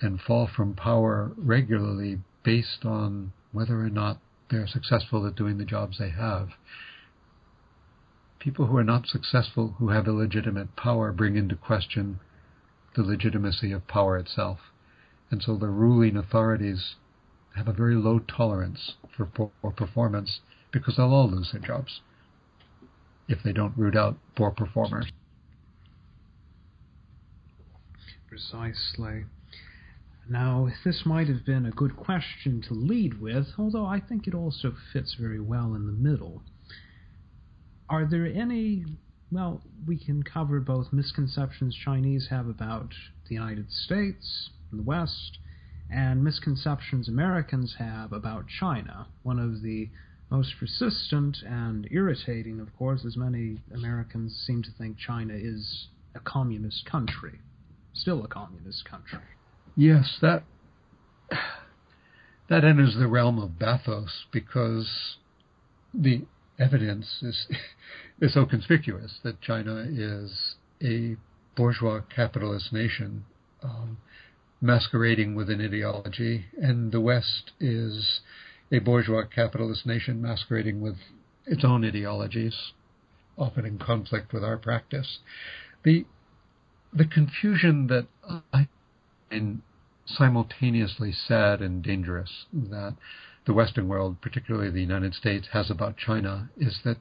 and 0.00 0.20
fall 0.20 0.46
from 0.46 0.74
power 0.74 1.32
regularly 1.36 2.20
based 2.42 2.86
on 2.86 3.32
whether 3.52 3.80
or 3.80 3.90
not 3.90 4.20
they're 4.50 4.66
successful 4.66 5.26
at 5.26 5.34
doing 5.34 5.58
the 5.58 5.64
jobs 5.64 5.98
they 5.98 6.10
have 6.10 6.50
people 8.38 8.66
who 8.66 8.76
are 8.76 8.84
not 8.84 9.06
successful, 9.06 9.74
who 9.78 9.88
have 9.88 10.06
illegitimate 10.06 10.76
power, 10.76 11.12
bring 11.12 11.36
into 11.36 11.56
question 11.56 12.20
the 12.94 13.02
legitimacy 13.02 13.72
of 13.72 13.86
power 13.88 14.16
itself. 14.16 14.58
And 15.30 15.42
so 15.42 15.56
the 15.56 15.68
ruling 15.68 16.16
authorities 16.16 16.94
have 17.56 17.68
a 17.68 17.72
very 17.72 17.96
low 17.96 18.20
tolerance 18.20 18.94
for 19.16 19.26
poor 19.26 19.50
performance 19.76 20.40
because 20.72 20.96
they'll 20.96 21.12
all 21.12 21.30
lose 21.30 21.50
their 21.52 21.60
jobs 21.60 22.00
if 23.28 23.42
they 23.42 23.52
don't 23.52 23.76
root 23.76 23.96
out 23.96 24.16
poor 24.36 24.50
performers. 24.50 25.06
Precisely. 28.28 29.24
Now, 30.30 30.68
this 30.84 31.02
might 31.04 31.28
have 31.28 31.44
been 31.44 31.66
a 31.66 31.70
good 31.70 31.96
question 31.96 32.62
to 32.68 32.74
lead 32.74 33.20
with, 33.20 33.48
although 33.58 33.86
I 33.86 34.00
think 34.00 34.26
it 34.26 34.34
also 34.34 34.74
fits 34.92 35.16
very 35.18 35.40
well 35.40 35.74
in 35.74 35.86
the 35.86 35.92
middle 35.92 36.42
are 37.88 38.04
there 38.04 38.26
any 38.26 38.84
well, 39.30 39.60
we 39.86 39.98
can 39.98 40.22
cover 40.22 40.58
both 40.60 40.92
misconceptions 40.92 41.76
Chinese 41.84 42.28
have 42.30 42.48
about 42.48 42.94
the 43.28 43.34
United 43.34 43.70
States 43.70 44.50
and 44.70 44.80
the 44.80 44.84
West 44.84 45.38
and 45.90 46.22
misconceptions 46.24 47.08
Americans 47.08 47.76
have 47.78 48.12
about 48.12 48.46
China. 48.48 49.06
One 49.22 49.38
of 49.38 49.62
the 49.62 49.88
most 50.30 50.54
persistent 50.58 51.38
and 51.46 51.88
irritating, 51.90 52.60
of 52.60 52.74
course, 52.76 53.04
as 53.06 53.16
many 53.16 53.58
Americans 53.72 54.42
seem 54.46 54.62
to 54.62 54.70
think 54.76 54.98
China 54.98 55.34
is 55.34 55.88
a 56.14 56.20
communist 56.20 56.84
country, 56.84 57.40
still 57.94 58.24
a 58.24 58.28
communist 58.28 58.84
country. 58.84 59.20
Yes, 59.76 60.18
that 60.20 60.44
that 62.48 62.64
enters 62.64 62.96
the 62.96 63.06
realm 63.06 63.38
of 63.38 63.58
bathos 63.58 64.24
because 64.32 65.16
the 65.94 66.22
evidence 66.58 67.22
is 67.22 67.46
is 68.20 68.34
so 68.34 68.44
conspicuous 68.46 69.20
that 69.22 69.40
China 69.40 69.86
is 69.88 70.56
a 70.82 71.16
bourgeois 71.56 72.00
capitalist 72.14 72.72
nation 72.72 73.24
um, 73.62 73.98
masquerading 74.60 75.34
with 75.34 75.50
an 75.50 75.60
ideology, 75.60 76.46
and 76.60 76.92
the 76.92 77.00
West 77.00 77.52
is 77.60 78.20
a 78.72 78.78
bourgeois 78.78 79.24
capitalist 79.24 79.86
nation 79.86 80.20
masquerading 80.20 80.80
with 80.80 80.96
its 81.46 81.64
own 81.64 81.84
ideologies, 81.84 82.72
often 83.36 83.64
in 83.64 83.78
conflict 83.78 84.32
with 84.32 84.44
our 84.44 84.56
practice. 84.56 85.18
The 85.84 86.04
the 86.92 87.04
confusion 87.04 87.86
that 87.88 88.06
I 88.52 88.68
find 89.28 89.62
simultaneously 90.06 91.12
sad 91.12 91.60
and 91.60 91.82
dangerous 91.82 92.46
that 92.52 92.94
the 93.48 93.54
Western 93.54 93.88
world, 93.88 94.20
particularly 94.20 94.70
the 94.70 94.82
United 94.82 95.14
States, 95.14 95.48
has 95.52 95.70
about 95.70 95.96
China 95.96 96.50
is 96.58 96.80
that 96.84 96.98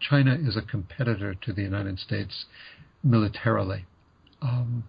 China 0.00 0.34
is 0.34 0.56
a 0.56 0.62
competitor 0.62 1.34
to 1.34 1.52
the 1.52 1.60
United 1.60 1.98
States 1.98 2.46
militarily. 3.04 3.84
Um, 4.40 4.84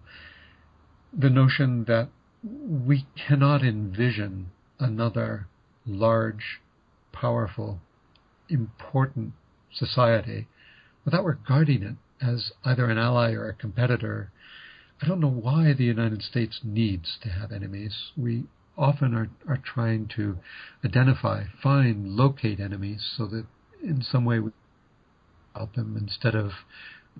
the 1.12 1.28
notion 1.28 1.84
that 1.84 2.08
we 2.42 3.06
cannot 3.28 3.62
envision 3.62 4.52
another 4.80 5.48
large, 5.86 6.62
powerful, 7.12 7.80
important 8.48 9.34
society 9.70 10.48
without 11.04 11.26
regarding 11.26 11.82
it 11.82 11.96
as 12.26 12.52
either 12.64 12.86
an 12.86 12.96
ally 12.96 13.32
or 13.32 13.50
a 13.50 13.54
competitor. 13.54 14.32
I 15.02 15.06
don't 15.06 15.20
know 15.20 15.28
why 15.28 15.74
the 15.74 15.84
United 15.84 16.22
States 16.22 16.60
needs 16.64 17.18
to 17.22 17.28
have 17.28 17.52
enemies. 17.52 18.12
We 18.16 18.44
often 18.76 19.14
are, 19.14 19.28
are 19.48 19.60
trying 19.62 20.08
to 20.16 20.38
identify, 20.84 21.44
find, 21.62 22.08
locate 22.08 22.60
enemies 22.60 23.12
so 23.16 23.26
that 23.26 23.46
in 23.82 24.02
some 24.02 24.24
way 24.24 24.38
we 24.38 24.50
help 25.54 25.74
them 25.74 25.96
instead 25.96 26.34
of 26.34 26.52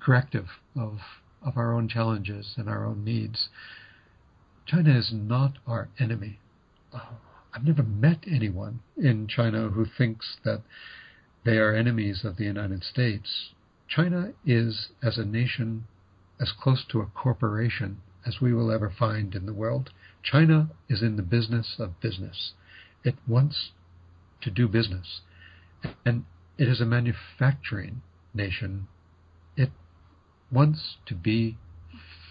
corrective 0.00 0.46
of 0.76 0.98
of 1.44 1.56
our 1.56 1.72
own 1.72 1.88
challenges 1.88 2.54
and 2.56 2.68
our 2.68 2.86
own 2.86 3.04
needs. 3.04 3.48
China 4.66 4.96
is 4.96 5.10
not 5.12 5.58
our 5.66 5.88
enemy. 5.98 6.38
Uh, 6.92 7.00
I've 7.52 7.64
never 7.64 7.82
met 7.82 8.24
anyone 8.30 8.80
in 8.96 9.26
China 9.26 9.68
who 9.70 9.84
thinks 9.84 10.36
that 10.44 10.62
they 11.44 11.58
are 11.58 11.74
enemies 11.74 12.24
of 12.24 12.36
the 12.36 12.44
United 12.44 12.84
States. 12.84 13.50
China 13.88 14.32
is, 14.46 14.88
as 15.02 15.18
a 15.18 15.24
nation, 15.24 15.84
as 16.40 16.52
close 16.52 16.84
to 16.90 17.00
a 17.00 17.06
corporation 17.06 18.00
as 18.24 18.40
we 18.40 18.52
will 18.52 18.70
ever 18.70 18.88
find 18.96 19.34
in 19.34 19.46
the 19.46 19.52
world. 19.52 19.90
China 20.22 20.70
is 20.88 21.02
in 21.02 21.16
the 21.16 21.22
business 21.22 21.76
of 21.78 22.00
business. 22.00 22.52
It 23.04 23.16
wants 23.26 23.70
to 24.42 24.50
do 24.50 24.68
business. 24.68 25.20
And 26.04 26.24
it 26.58 26.68
is 26.68 26.80
a 26.80 26.86
manufacturing 26.86 28.02
nation. 28.34 28.86
It 29.56 29.70
wants 30.50 30.96
to 31.06 31.14
be 31.14 31.58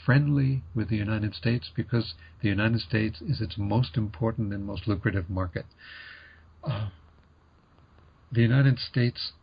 friendly 0.06 0.64
with 0.74 0.90
the 0.90 0.96
United 0.96 1.36
States 1.36 1.70
because 1.76 2.14
the 2.42 2.50
United 2.50 2.80
States 2.80 3.22
is 3.22 3.42
its 3.42 3.58
most 3.58 3.98
important 3.98 4.54
and 4.54 4.66
most 4.66 4.88
lucrative 4.88 5.30
market. 5.30 5.66
Uh, 6.64 6.90
the 8.32 8.42
United 8.42 8.80
States, 8.80 9.34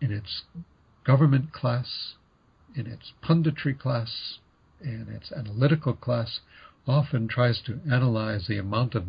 in 0.00 0.12
its 0.12 0.42
government 1.04 1.52
class, 1.52 2.14
in 2.74 2.86
its 2.86 3.12
punditry 3.22 3.78
class, 3.78 4.38
in 4.80 5.08
its 5.08 5.32
analytical 5.32 5.94
class, 5.94 6.40
often 6.86 7.28
tries 7.28 7.60
to 7.62 7.80
analyze 7.90 8.46
the 8.46 8.58
amount 8.58 8.94
of 8.94 9.04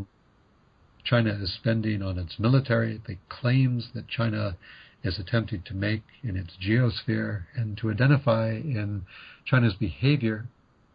China 1.04 1.32
is 1.42 1.54
spending 1.54 2.02
on 2.02 2.18
its 2.18 2.40
military, 2.40 3.02
the 3.08 3.18
claims 3.30 3.90
that 3.94 4.08
China 4.08 4.58
is 5.04 5.20
attempting 5.20 5.62
to 5.64 5.74
make 5.74 6.04
in 6.24 6.38
its 6.38 6.56
geosphere, 6.62 7.44
and 7.56 7.78
to 7.78 7.92
identify 7.92 8.52
in 8.52 9.06
China's 9.46 9.74
behavior 9.74 10.46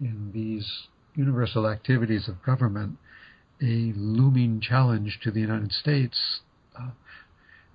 in 0.00 0.30
these 0.32 0.88
universal 1.14 1.66
activities 1.68 2.28
of 2.28 2.42
government 2.42 2.96
a 3.60 3.92
looming 3.96 4.60
challenge 4.60 5.18
to 5.22 5.30
the 5.30 5.40
United 5.40 5.72
States. 5.72 6.40
Uh, 6.78 6.90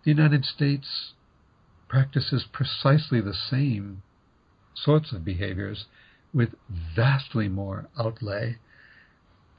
the 0.03 0.11
United 0.11 0.45
States 0.45 1.13
practices 1.87 2.45
precisely 2.51 3.21
the 3.21 3.33
same 3.33 4.01
sorts 4.73 5.11
of 5.11 5.23
behaviors 5.23 5.85
with 6.33 6.55
vastly 6.95 7.47
more 7.47 7.87
outlay. 7.99 8.57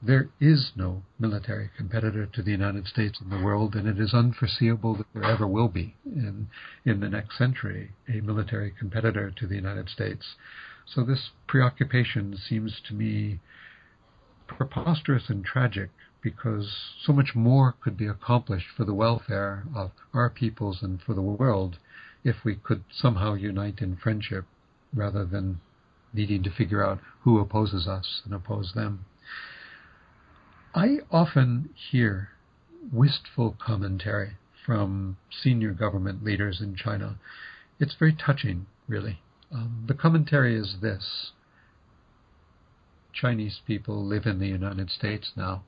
There 0.07 0.29
is 0.39 0.73
no 0.77 1.03
military 1.19 1.71
competitor 1.79 2.27
to 2.27 2.43
the 2.43 2.51
United 2.51 2.87
States 2.87 3.23
in 3.23 3.31
the 3.31 3.43
world, 3.43 3.75
and 3.75 3.89
it 3.89 3.99
is 3.99 4.13
unforeseeable 4.13 4.97
that 4.97 5.07
there 5.15 5.25
ever 5.25 5.47
will 5.47 5.69
be 5.69 5.95
in, 6.05 6.49
in 6.85 7.01
the 7.01 7.09
next 7.09 7.39
century 7.39 7.93
a 8.07 8.21
military 8.21 8.71
competitor 8.71 9.31
to 9.31 9.47
the 9.47 9.55
United 9.55 9.89
States. 9.89 10.35
So 10.85 11.05
this 11.05 11.31
preoccupation 11.47 12.37
seems 12.37 12.83
to 12.83 12.93
me 12.93 13.41
preposterous 14.47 15.31
and 15.31 15.43
tragic 15.43 15.89
because 16.21 16.93
so 17.01 17.15
much 17.15 17.35
more 17.35 17.73
could 17.73 17.97
be 17.97 18.07
accomplished 18.07 18.69
for 18.77 18.85
the 18.85 18.93
welfare 18.93 19.65
of 19.75 19.93
our 20.13 20.29
peoples 20.29 20.83
and 20.83 21.01
for 21.01 21.15
the 21.15 21.23
world 21.23 21.79
if 22.25 22.45
we 22.45 22.57
could 22.57 22.85
somehow 22.91 23.33
unite 23.33 23.81
in 23.81 23.97
friendship 23.97 24.45
rather 24.93 25.25
than 25.25 25.61
needing 26.13 26.43
to 26.43 26.51
figure 26.51 26.85
out 26.85 27.01
who 27.23 27.39
opposes 27.39 27.89
us 27.89 28.21
and 28.27 28.35
oppose 28.35 28.75
them. 28.75 29.07
I 30.77 30.99
often 31.13 31.71
hear 31.75 32.31
wistful 32.93 33.57
commentary 33.65 34.39
from 34.67 35.19
senior 35.31 35.73
government 35.73 36.25
leaders 36.25 36.61
in 36.61 36.75
China. 36.75 37.17
It's 37.79 37.95
very 37.95 38.13
touching, 38.13 38.67
really. 38.89 39.23
Um, 39.53 39.85
the 39.87 39.95
commentary 39.95 40.57
is 40.57 40.79
this 40.83 41.31
Chinese 43.13 43.61
people 43.65 44.05
live 44.05 44.27
in 44.27 44.41
the 44.41 44.49
United 44.49 44.91
States 44.91 45.31
now. 45.37 45.63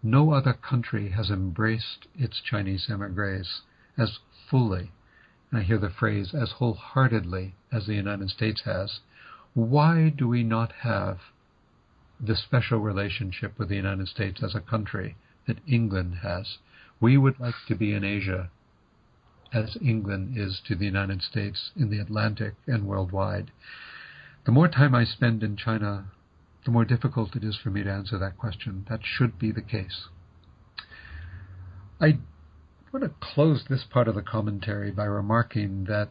No 0.00 0.32
other 0.32 0.52
country 0.52 1.10
has 1.10 1.28
embraced 1.28 2.06
its 2.14 2.40
Chinese 2.40 2.88
emigres 2.88 3.62
as 3.98 4.20
fully, 4.48 4.92
and 5.50 5.58
I 5.60 5.64
hear 5.64 5.78
the 5.78 5.90
phrase 5.90 6.34
as 6.34 6.52
wholeheartedly 6.52 7.56
as 7.72 7.86
the 7.86 7.94
United 7.94 8.30
States 8.30 8.62
has. 8.64 9.00
Why 9.54 10.08
do 10.08 10.28
we 10.28 10.44
not 10.44 10.70
have 10.82 11.18
the 12.22 12.36
special 12.36 12.78
relationship 12.78 13.58
with 13.58 13.68
the 13.68 13.76
United 13.76 14.08
States 14.08 14.42
as 14.42 14.54
a 14.54 14.60
country 14.60 15.16
that 15.46 15.58
England 15.66 16.18
has? 16.22 16.58
We 17.00 17.18
would 17.18 17.40
like 17.40 17.56
to 17.66 17.74
be 17.74 17.92
in 17.92 18.04
Asia 18.04 18.50
as 19.52 19.76
England 19.82 20.38
is 20.38 20.60
to 20.66 20.74
the 20.74 20.86
United 20.86 21.20
States 21.20 21.72
in 21.76 21.90
the 21.90 21.98
Atlantic 21.98 22.54
and 22.66 22.86
worldwide. 22.86 23.50
The 24.46 24.52
more 24.52 24.68
time 24.68 24.94
I 24.94 25.04
spend 25.04 25.42
in 25.42 25.56
China, 25.56 26.06
the 26.64 26.70
more 26.70 26.84
difficult 26.84 27.36
it 27.36 27.44
is 27.44 27.56
for 27.56 27.70
me 27.70 27.82
to 27.82 27.90
answer 27.90 28.18
that 28.18 28.38
question. 28.38 28.86
That 28.88 29.00
should 29.02 29.38
be 29.38 29.52
the 29.52 29.62
case. 29.62 30.08
I 32.00 32.18
want 32.92 33.04
to 33.04 33.10
close 33.20 33.64
this 33.68 33.84
part 33.84 34.08
of 34.08 34.14
the 34.14 34.22
commentary 34.22 34.90
by 34.90 35.04
remarking 35.04 35.84
that 35.84 36.10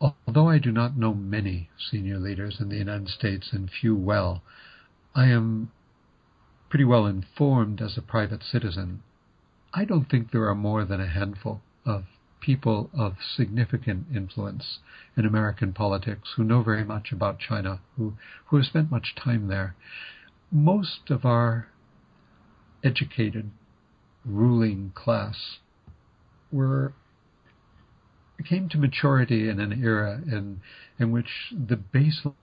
although 0.00 0.48
I 0.48 0.58
do 0.58 0.72
not 0.72 0.96
know 0.96 1.14
many 1.14 1.70
senior 1.90 2.18
leaders 2.18 2.60
in 2.60 2.68
the 2.68 2.76
United 2.76 3.08
States 3.08 3.50
and 3.52 3.70
few 3.70 3.94
well, 3.94 4.42
I 5.14 5.26
am 5.26 5.70
pretty 6.70 6.84
well 6.84 7.06
informed 7.06 7.82
as 7.82 7.98
a 7.98 8.02
private 8.02 8.42
citizen. 8.42 9.02
I 9.74 9.84
don't 9.84 10.08
think 10.08 10.30
there 10.30 10.48
are 10.48 10.54
more 10.54 10.84
than 10.84 11.00
a 11.00 11.06
handful 11.06 11.60
of 11.84 12.04
people 12.40 12.90
of 12.92 13.16
significant 13.22 14.06
influence 14.14 14.78
in 15.16 15.26
American 15.26 15.72
politics 15.72 16.32
who 16.36 16.44
know 16.44 16.62
very 16.62 16.84
much 16.84 17.12
about 17.12 17.38
China, 17.38 17.80
who, 17.96 18.14
who 18.46 18.56
have 18.56 18.66
spent 18.66 18.90
much 18.90 19.14
time 19.14 19.48
there. 19.48 19.74
Most 20.50 21.10
of 21.10 21.24
our 21.24 21.68
educated 22.82 23.50
ruling 24.24 24.92
class 24.94 25.58
were 26.50 26.94
came 28.44 28.68
to 28.68 28.78
maturity 28.78 29.48
in 29.48 29.60
an 29.60 29.84
era 29.84 30.20
in 30.26 30.60
in 30.98 31.12
which 31.12 31.52
the 31.52 31.76
baseline 31.76 32.34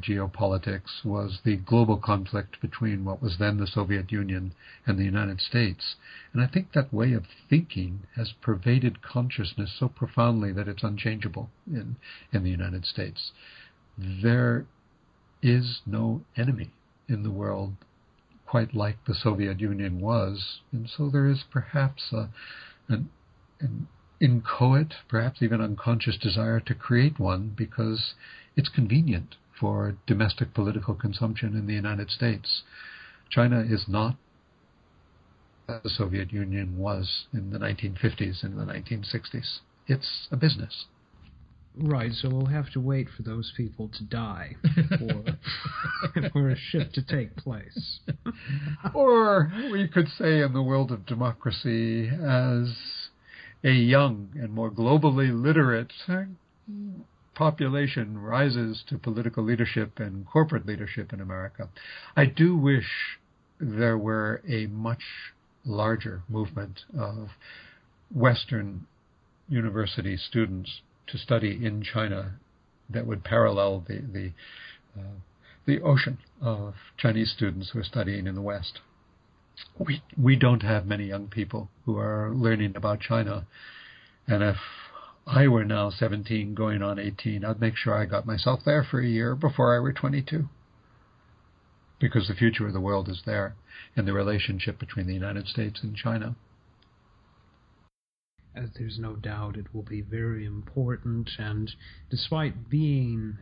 geopolitics 0.00 1.04
was 1.04 1.40
the 1.44 1.56
global 1.56 1.96
conflict 1.96 2.60
between 2.60 3.04
what 3.04 3.22
was 3.22 3.38
then 3.38 3.58
the 3.58 3.66
Soviet 3.66 4.10
Union 4.10 4.54
and 4.86 4.98
the 4.98 5.04
United 5.04 5.40
States. 5.40 5.96
And 6.32 6.42
I 6.42 6.46
think 6.46 6.72
that 6.72 6.92
way 6.92 7.12
of 7.12 7.26
thinking 7.48 8.00
has 8.16 8.32
pervaded 8.32 9.02
consciousness 9.02 9.72
so 9.78 9.88
profoundly 9.88 10.52
that 10.52 10.68
it's 10.68 10.82
unchangeable 10.82 11.50
in, 11.66 11.96
in 12.32 12.42
the 12.42 12.50
United 12.50 12.84
States. 12.84 13.32
There 13.98 14.66
is 15.42 15.82
no 15.86 16.22
enemy 16.36 16.70
in 17.08 17.22
the 17.22 17.30
world 17.30 17.74
quite 18.46 18.74
like 18.74 19.04
the 19.04 19.14
Soviet 19.14 19.60
Union 19.60 20.00
was, 20.00 20.60
and 20.72 20.88
so 20.88 21.08
there 21.08 21.26
is 21.26 21.44
perhaps 21.50 22.12
a, 22.12 22.28
an, 22.88 23.08
an 23.60 23.88
inchoate, 24.20 24.94
perhaps 25.08 25.42
even 25.42 25.60
unconscious 25.60 26.16
desire 26.16 26.60
to 26.60 26.74
create 26.74 27.18
one 27.18 27.52
because 27.56 28.14
it's 28.56 28.68
convenient 28.68 29.36
for 29.62 29.94
domestic 30.08 30.52
political 30.52 30.92
consumption 30.92 31.56
in 31.56 31.68
the 31.68 31.72
United 31.72 32.10
States. 32.10 32.64
China 33.30 33.60
is 33.60 33.84
not 33.86 34.16
as 35.68 35.80
the 35.84 35.88
Soviet 35.88 36.32
Union 36.32 36.76
was 36.76 37.26
in 37.32 37.50
the 37.50 37.58
1950s 37.58 38.42
and 38.42 38.58
the 38.58 38.64
1960s. 38.64 39.60
It's 39.86 40.26
a 40.32 40.36
business. 40.36 40.86
Right, 41.78 42.12
so 42.12 42.28
we'll 42.28 42.46
have 42.46 42.72
to 42.72 42.80
wait 42.80 43.06
for 43.16 43.22
those 43.22 43.52
people 43.56 43.88
to 43.96 44.04
die 44.04 44.56
for, 44.98 46.30
for 46.32 46.50
a 46.50 46.56
shift 46.56 46.94
to 46.96 47.02
take 47.02 47.36
place. 47.36 48.00
or 48.94 49.52
we 49.70 49.86
could 49.86 50.08
say, 50.18 50.40
in 50.42 50.52
the 50.52 50.62
world 50.62 50.90
of 50.90 51.06
democracy, 51.06 52.08
as 52.08 52.74
a 53.62 53.70
young 53.70 54.30
and 54.34 54.52
more 54.52 54.72
globally 54.72 55.30
literate 55.32 55.92
population 57.34 58.18
rises 58.18 58.82
to 58.88 58.98
political 58.98 59.44
leadership 59.44 59.98
and 59.98 60.26
corporate 60.26 60.66
leadership 60.66 61.12
in 61.12 61.20
America, 61.20 61.68
I 62.16 62.26
do 62.26 62.56
wish 62.56 63.18
there 63.60 63.96
were 63.96 64.42
a 64.48 64.66
much 64.66 65.02
larger 65.64 66.22
movement 66.28 66.80
of 66.98 67.28
Western 68.14 68.86
university 69.48 70.16
students 70.16 70.80
to 71.06 71.18
study 71.18 71.64
in 71.64 71.82
China 71.82 72.34
that 72.90 73.06
would 73.06 73.24
parallel 73.24 73.84
the 73.86 74.00
the 74.00 74.32
uh, 74.98 75.18
the 75.64 75.80
ocean 75.80 76.18
of 76.40 76.74
Chinese 76.96 77.32
students 77.34 77.70
who 77.70 77.78
are 77.78 77.84
studying 77.84 78.26
in 78.26 78.34
the 78.34 78.42
West. 78.42 78.80
We 79.78 80.02
we 80.20 80.36
don't 80.36 80.62
have 80.62 80.86
many 80.86 81.06
young 81.06 81.28
people 81.28 81.70
who 81.84 81.96
are 81.98 82.30
learning 82.34 82.74
about 82.76 83.00
China, 83.00 83.46
and 84.26 84.42
if 84.42 84.56
I 85.26 85.46
were 85.46 85.64
now 85.64 85.90
17 85.90 86.54
going 86.54 86.82
on 86.82 86.98
18, 86.98 87.44
I'd 87.44 87.60
make 87.60 87.76
sure 87.76 87.94
I 87.94 88.06
got 88.06 88.26
myself 88.26 88.60
there 88.64 88.82
for 88.82 89.00
a 89.00 89.06
year 89.06 89.36
before 89.36 89.76
I 89.76 89.78
were 89.78 89.92
22. 89.92 90.48
Because 92.00 92.26
the 92.26 92.34
future 92.34 92.66
of 92.66 92.72
the 92.72 92.80
world 92.80 93.08
is 93.08 93.22
there 93.24 93.54
in 93.96 94.04
the 94.04 94.12
relationship 94.12 94.78
between 94.78 95.06
the 95.06 95.14
United 95.14 95.46
States 95.46 95.80
and 95.82 95.94
China. 95.94 96.34
As 98.54 98.70
there's 98.76 98.98
no 98.98 99.14
doubt 99.14 99.56
it 99.56 99.72
will 99.72 99.84
be 99.84 100.00
very 100.02 100.44
important, 100.44 101.30
and 101.38 101.70
despite 102.10 102.68
being 102.68 103.38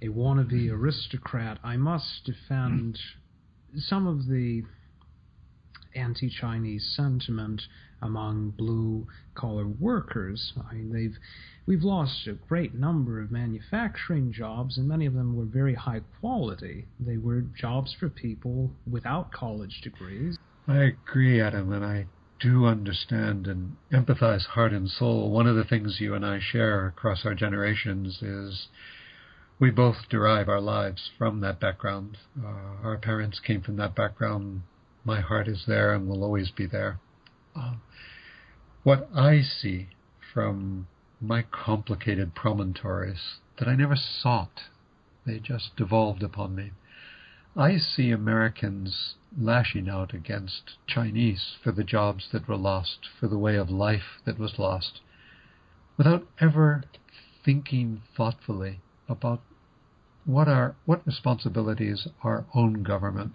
a, 0.00 0.06
a 0.06 0.08
wannabe 0.10 0.70
aristocrat, 0.70 1.58
I 1.62 1.76
must 1.76 2.24
defend 2.24 2.98
some 3.76 4.06
of 4.06 4.26
the 4.28 4.62
anti 5.94 6.30
Chinese 6.30 6.92
sentiment 6.96 7.62
among 8.04 8.50
blue 8.50 9.06
collar 9.34 9.66
workers. 9.66 10.52
I 10.70 10.74
mean, 10.74 10.92
they've 10.92 11.16
we've 11.66 11.82
lost 11.82 12.26
a 12.26 12.34
great 12.34 12.74
number 12.74 13.20
of 13.20 13.32
manufacturing 13.32 14.32
jobs, 14.32 14.78
and 14.78 14.86
many 14.86 15.06
of 15.06 15.14
them 15.14 15.34
were 15.34 15.46
very 15.46 15.74
high 15.74 16.02
quality. 16.20 16.86
They 17.00 17.16
were 17.16 17.40
jobs 17.40 17.94
for 17.98 18.08
people 18.08 18.70
without 18.88 19.32
college 19.32 19.80
degrees. 19.82 20.38
I 20.68 20.92
agree, 21.08 21.40
Adam, 21.40 21.72
and 21.72 21.84
I 21.84 22.06
do 22.40 22.66
understand 22.66 23.46
and 23.46 23.76
empathize 23.92 24.44
heart 24.44 24.72
and 24.72 24.88
soul. 24.88 25.30
One 25.30 25.46
of 25.46 25.56
the 25.56 25.64
things 25.64 25.96
you 25.98 26.14
and 26.14 26.26
I 26.26 26.40
share 26.40 26.86
across 26.86 27.24
our 27.24 27.34
generations 27.34 28.18
is 28.22 28.68
we 29.58 29.70
both 29.70 29.96
derive 30.10 30.48
our 30.48 30.60
lives 30.60 31.10
from 31.16 31.40
that 31.40 31.60
background. 31.60 32.18
Uh, 32.38 32.82
our 32.82 32.98
parents 33.00 33.40
came 33.40 33.62
from 33.62 33.76
that 33.76 33.94
background. 33.94 34.62
My 35.04 35.20
heart 35.20 35.48
is 35.48 35.64
there 35.66 35.94
and 35.94 36.08
will 36.08 36.24
always 36.24 36.50
be 36.50 36.66
there. 36.66 36.98
Um, 37.54 37.80
what 38.82 39.08
I 39.14 39.42
see 39.42 39.88
from 40.32 40.88
my 41.20 41.42
complicated 41.42 42.34
promontories 42.34 43.38
that 43.58 43.68
I 43.68 43.76
never 43.76 43.96
sought, 43.96 44.62
they 45.24 45.38
just 45.38 45.76
devolved 45.76 46.22
upon 46.22 46.54
me. 46.54 46.72
I 47.56 47.76
see 47.78 48.10
Americans 48.10 49.14
lashing 49.38 49.88
out 49.88 50.12
against 50.12 50.76
Chinese 50.86 51.56
for 51.62 51.70
the 51.70 51.84
jobs 51.84 52.28
that 52.32 52.48
were 52.48 52.56
lost, 52.56 53.08
for 53.18 53.28
the 53.28 53.38
way 53.38 53.56
of 53.56 53.70
life 53.70 54.20
that 54.24 54.38
was 54.38 54.58
lost, 54.58 55.00
without 55.96 56.26
ever 56.40 56.82
thinking 57.44 58.02
thoughtfully 58.16 58.80
about 59.08 59.40
what 60.24 60.48
are 60.48 60.74
what 60.84 61.06
responsibilities 61.06 62.08
our 62.22 62.44
own 62.54 62.82
government, 62.82 63.32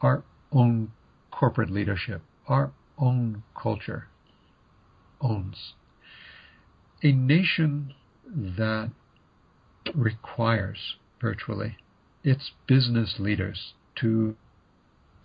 our 0.00 0.24
own 0.50 0.90
corporate 1.30 1.70
leadership, 1.70 2.22
our 2.48 2.72
own 2.98 3.42
culture 3.60 4.08
owns. 5.20 5.74
A 7.02 7.12
nation 7.12 7.94
that 8.26 8.90
requires 9.94 10.96
virtually 11.20 11.76
its 12.22 12.52
business 12.66 13.16
leaders 13.18 13.74
to 13.96 14.36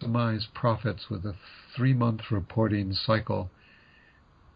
maximize 0.02 0.44
profits 0.54 1.10
with 1.10 1.26
a 1.26 1.36
three 1.76 1.94
month 1.94 2.32
reporting 2.32 2.94
cycle 2.94 3.50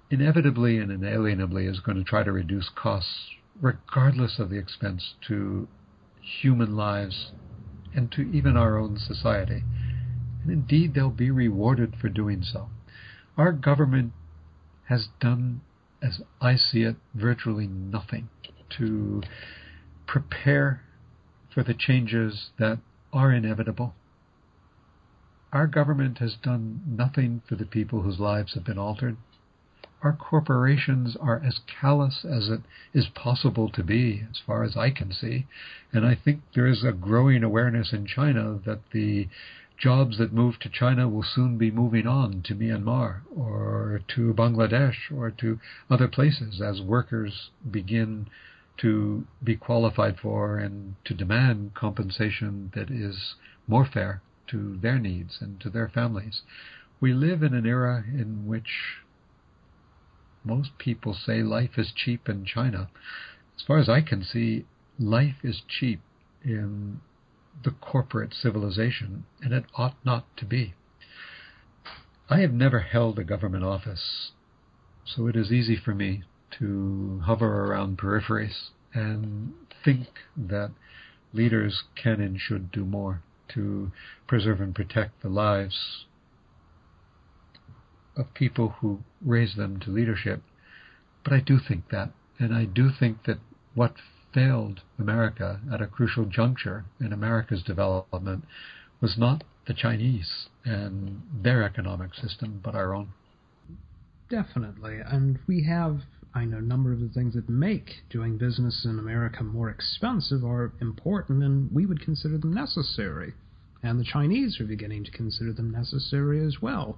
inevitably 0.09 0.77
and 0.77 0.91
inalienably 0.91 1.65
is 1.65 1.79
going 1.79 1.97
to 1.97 2.03
try 2.03 2.23
to 2.23 2.31
reduce 2.31 2.69
costs 2.75 3.29
regardless 3.61 4.39
of 4.39 4.49
the 4.49 4.57
expense 4.57 5.15
to 5.27 5.67
human 6.41 6.75
lives 6.75 7.31
and 7.95 8.11
to 8.11 8.21
even 8.31 8.57
our 8.57 8.77
own 8.77 8.97
society. 8.97 9.63
And 10.43 10.51
indeed, 10.51 10.93
they'll 10.93 11.09
be 11.09 11.31
rewarded 11.31 11.95
for 11.99 12.09
doing 12.09 12.43
so. 12.43 12.69
Our 13.37 13.51
government 13.51 14.13
has 14.89 15.07
done, 15.19 15.61
as 16.01 16.21
I 16.39 16.55
see 16.55 16.83
it, 16.83 16.97
virtually 17.15 17.67
nothing 17.67 18.29
to 18.77 19.23
prepare 20.05 20.81
for 21.53 21.63
the 21.63 21.73
changes 21.73 22.49
that 22.59 22.79
are 23.11 23.31
inevitable. 23.31 23.95
Our 25.51 25.67
government 25.67 26.17
has 26.17 26.35
done 26.35 26.81
nothing 26.87 27.41
for 27.47 27.55
the 27.55 27.65
people 27.65 28.01
whose 28.01 28.19
lives 28.19 28.53
have 28.55 28.63
been 28.63 28.79
altered. 28.79 29.17
Our 30.01 30.13
corporations 30.13 31.15
are 31.15 31.41
as 31.45 31.59
callous 31.79 32.25
as 32.25 32.49
it 32.49 32.61
is 32.93 33.07
possible 33.15 33.69
to 33.69 33.83
be, 33.83 34.25
as 34.29 34.41
far 34.45 34.63
as 34.63 34.75
I 34.75 34.89
can 34.89 35.13
see. 35.13 35.47
And 35.93 36.05
I 36.05 36.15
think 36.15 36.41
there 36.53 36.67
is 36.67 36.83
a 36.83 36.91
growing 36.91 37.43
awareness 37.43 37.93
in 37.93 38.05
China 38.05 38.59
that 38.65 38.79
the 38.91 39.27
jobs 39.83 40.17
that 40.17 40.31
move 40.31 40.57
to 40.59 40.69
China 40.69 41.09
will 41.09 41.23
soon 41.23 41.57
be 41.57 41.69
moving 41.69 42.07
on 42.07 42.41
to 42.41 42.55
Myanmar 42.55 43.19
or 43.35 43.99
to 44.15 44.33
Bangladesh 44.33 45.11
or 45.13 45.29
to 45.29 45.59
other 45.89 46.07
places 46.07 46.61
as 46.61 46.81
workers 46.81 47.49
begin 47.69 48.27
to 48.77 49.27
be 49.43 49.57
qualified 49.57 50.17
for 50.21 50.57
and 50.57 50.95
to 51.03 51.13
demand 51.13 51.73
compensation 51.73 52.71
that 52.73 52.89
is 52.89 53.35
more 53.67 53.85
fair 53.85 54.21
to 54.47 54.77
their 54.81 54.97
needs 54.97 55.39
and 55.41 55.59
to 55.59 55.69
their 55.69 55.89
families. 55.89 56.43
We 57.01 57.13
live 57.13 57.43
in 57.43 57.53
an 57.53 57.65
era 57.65 58.05
in 58.07 58.47
which 58.47 59.01
most 60.45 60.77
people 60.77 61.13
say 61.13 61.43
life 61.43 61.77
is 61.77 61.91
cheap 61.93 62.29
in 62.29 62.45
China. 62.45 62.89
As 63.57 63.65
far 63.65 63.79
as 63.79 63.89
I 63.89 63.99
can 63.99 64.23
see, 64.23 64.65
life 64.97 65.43
is 65.43 65.61
cheap 65.67 65.99
in 66.45 67.01
the 67.63 67.71
corporate 67.71 68.33
civilization, 68.33 69.25
and 69.41 69.53
it 69.53 69.65
ought 69.75 69.95
not 70.03 70.25
to 70.37 70.45
be. 70.45 70.73
I 72.29 72.39
have 72.39 72.53
never 72.53 72.79
held 72.79 73.19
a 73.19 73.23
government 73.23 73.63
office, 73.63 74.31
so 75.05 75.27
it 75.27 75.35
is 75.35 75.51
easy 75.51 75.75
for 75.75 75.93
me 75.93 76.23
to 76.59 77.21
hover 77.25 77.65
around 77.65 77.97
peripheries 77.97 78.69
and 78.93 79.53
think 79.83 80.07
that 80.37 80.71
leaders 81.33 81.83
can 81.95 82.21
and 82.21 82.39
should 82.39 82.71
do 82.71 82.85
more 82.85 83.21
to 83.49 83.91
preserve 84.27 84.61
and 84.61 84.73
protect 84.73 85.21
the 85.21 85.29
lives 85.29 86.05
of 88.15 88.33
people 88.33 88.75
who 88.79 88.99
raise 89.21 89.55
them 89.55 89.79
to 89.79 89.89
leadership. 89.89 90.41
But 91.23 91.33
I 91.33 91.39
do 91.39 91.59
think 91.59 91.89
that, 91.89 92.11
and 92.39 92.53
I 92.53 92.65
do 92.65 92.89
think 92.91 93.23
that 93.25 93.39
what 93.73 93.95
failed 94.33 94.81
America 94.97 95.59
at 95.71 95.81
a 95.81 95.87
crucial 95.87 96.25
juncture 96.25 96.85
in 96.99 97.13
America's 97.13 97.63
development 97.63 98.43
was 99.01 99.17
not 99.17 99.43
the 99.67 99.73
Chinese 99.73 100.47
and 100.65 101.21
their 101.41 101.63
economic 101.63 102.13
system, 102.15 102.59
but 102.63 102.75
our 102.75 102.93
own. 102.93 103.09
Definitely. 104.29 104.99
And 105.05 105.39
we 105.47 105.63
have, 105.63 106.01
I 106.33 106.45
know, 106.45 106.57
a 106.57 106.61
number 106.61 106.91
of 106.91 106.99
the 106.99 107.09
things 107.09 107.35
that 107.35 107.49
make 107.49 108.03
doing 108.09 108.37
business 108.37 108.85
in 108.85 108.97
America 108.99 109.43
more 109.43 109.69
expensive 109.69 110.43
are 110.43 110.73
important, 110.81 111.43
and 111.43 111.71
we 111.71 111.85
would 111.85 112.01
consider 112.01 112.37
them 112.37 112.53
necessary. 112.53 113.33
And 113.83 113.99
the 113.99 114.05
Chinese 114.05 114.59
are 114.59 114.65
beginning 114.65 115.03
to 115.03 115.11
consider 115.11 115.53
them 115.53 115.71
necessary 115.71 116.45
as 116.45 116.61
well. 116.61 116.97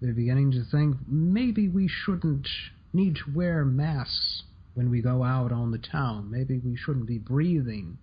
They're 0.00 0.12
beginning 0.12 0.50
to 0.52 0.64
think 0.64 0.96
maybe 1.06 1.68
we 1.68 1.88
shouldn't 1.88 2.48
need 2.92 3.16
to 3.16 3.32
wear 3.34 3.64
masks 3.64 4.42
when 4.74 4.90
we 4.90 5.00
go 5.00 5.22
out 5.22 5.52
on 5.52 5.70
the 5.70 5.78
town. 5.78 6.30
Maybe 6.30 6.58
we 6.58 6.76
shouldn't 6.76 7.06
be 7.06 7.18
breathing 7.18 7.98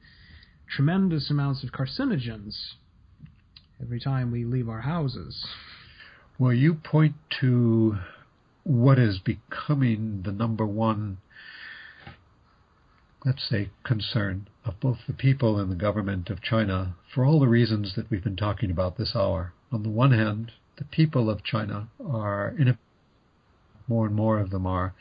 tremendous 0.69 1.29
amounts 1.29 1.63
of 1.63 1.71
carcinogens 1.71 2.55
every 3.81 3.99
time 3.99 4.31
we 4.31 4.45
leave 4.45 4.69
our 4.69 4.81
houses. 4.81 5.45
Well, 6.39 6.53
you 6.53 6.75
point 6.75 7.15
to 7.41 7.97
what 8.63 8.97
is 8.97 9.19
becoming 9.19 10.21
the 10.23 10.31
number 10.31 10.65
one, 10.65 11.17
let's 13.25 13.47
say, 13.49 13.69
concern 13.84 14.47
of 14.63 14.79
both 14.79 14.99
the 15.07 15.13
people 15.13 15.60
and 15.60 15.71
the 15.71 15.75
government 15.75 16.29
of 16.29 16.41
China 16.41 16.95
for 17.13 17.25
all 17.25 17.39
the 17.39 17.47
reasons 17.47 17.95
that 17.95 18.10
we've 18.10 18.23
been 18.23 18.36
talking 18.36 18.71
about 18.71 18.97
this 18.97 19.15
hour. 19.15 19.53
On 19.71 19.84
the 19.84 19.89
one 19.89 20.12
hand, 20.12 20.51
the 20.77 20.86
people 20.86 21.29
of 21.29 21.43
China 21.43 21.89
are, 22.03 22.55
in 22.57 22.67
a, 22.67 22.77
more 23.88 24.05
and 24.05 24.15
more 24.15 24.39
of 24.39 24.51
them 24.51 24.65
are, 24.65 24.93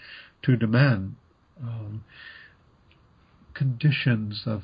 to 0.42 0.56
demand 0.56 1.16
um, 1.62 2.04
conditions 3.54 4.42
of 4.46 4.62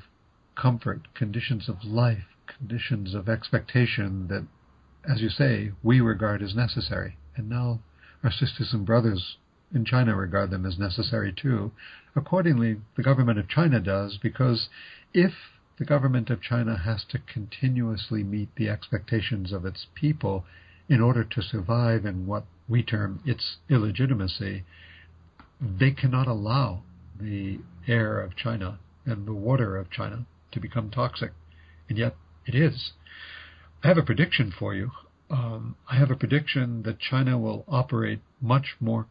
comfort, 0.57 1.15
conditions 1.15 1.69
of 1.69 1.85
life, 1.85 2.25
conditions 2.47 3.15
of 3.15 3.29
expectation 3.29 4.29
that, 4.29 4.47
as 5.11 5.21
you 5.21 5.29
say, 5.29 5.73
we 5.83 6.01
regard 6.01 6.43
as 6.43 6.55
necessary. 6.55 7.17
And 7.37 7.49
now 7.49 7.81
our 8.25 8.31
sisters 8.31 8.73
and 8.73 8.87
brothers 8.87 9.37
in 9.75 9.85
China 9.85 10.17
regard 10.17 10.51
them 10.51 10.65
as 10.65 10.79
necessary 10.79 11.33
too. 11.33 11.73
Accordingly, 12.15 12.81
the 12.97 13.03
government 13.03 13.39
of 13.39 13.49
China 13.49 13.81
does, 13.81 14.19
because 14.23 14.69
if 15.13 15.33
the 15.79 15.85
government 15.85 16.31
of 16.31 16.41
China 16.41 16.79
has 16.79 17.05
to 17.11 17.19
continuously 17.19 18.25
meet 18.25 18.49
the 18.57 18.69
expectations 18.69 19.53
of 19.53 19.67
its 19.67 19.87
people 19.95 20.45
in 20.89 21.01
order 21.01 21.25
to 21.25 21.43
survive 21.43 22.07
in 22.07 22.27
what 22.27 22.45
we 22.69 22.83
term 22.83 23.21
its 23.27 23.57
illegitimacy, 23.69 24.65
they 25.61 25.91
cannot 25.91 26.27
allow 26.27 26.83
the 27.19 27.61
air 27.87 28.21
of 28.21 28.37
China 28.37 28.79
and 29.05 29.27
the 29.27 29.33
water 29.33 29.77
of 29.77 29.91
China 29.91 30.27
to 30.53 30.61
become 30.61 30.91
toxic. 30.91 31.33
And 31.89 31.97
yet 31.97 32.17
it 32.47 32.55
is. 32.55 32.93
I 33.83 33.89
have 33.89 33.99
a 33.99 34.03
prediction 34.03 34.53
for 34.57 34.75
you 34.75 34.91
um, 35.31 35.77
I 35.89 35.97
have 35.97 36.11
a 36.11 36.17
prediction 36.17 36.83
that 36.85 36.99
China 36.99 37.39
will 37.39 37.65
operate 37.69 38.21
much 38.41 38.77
more 38.81 39.07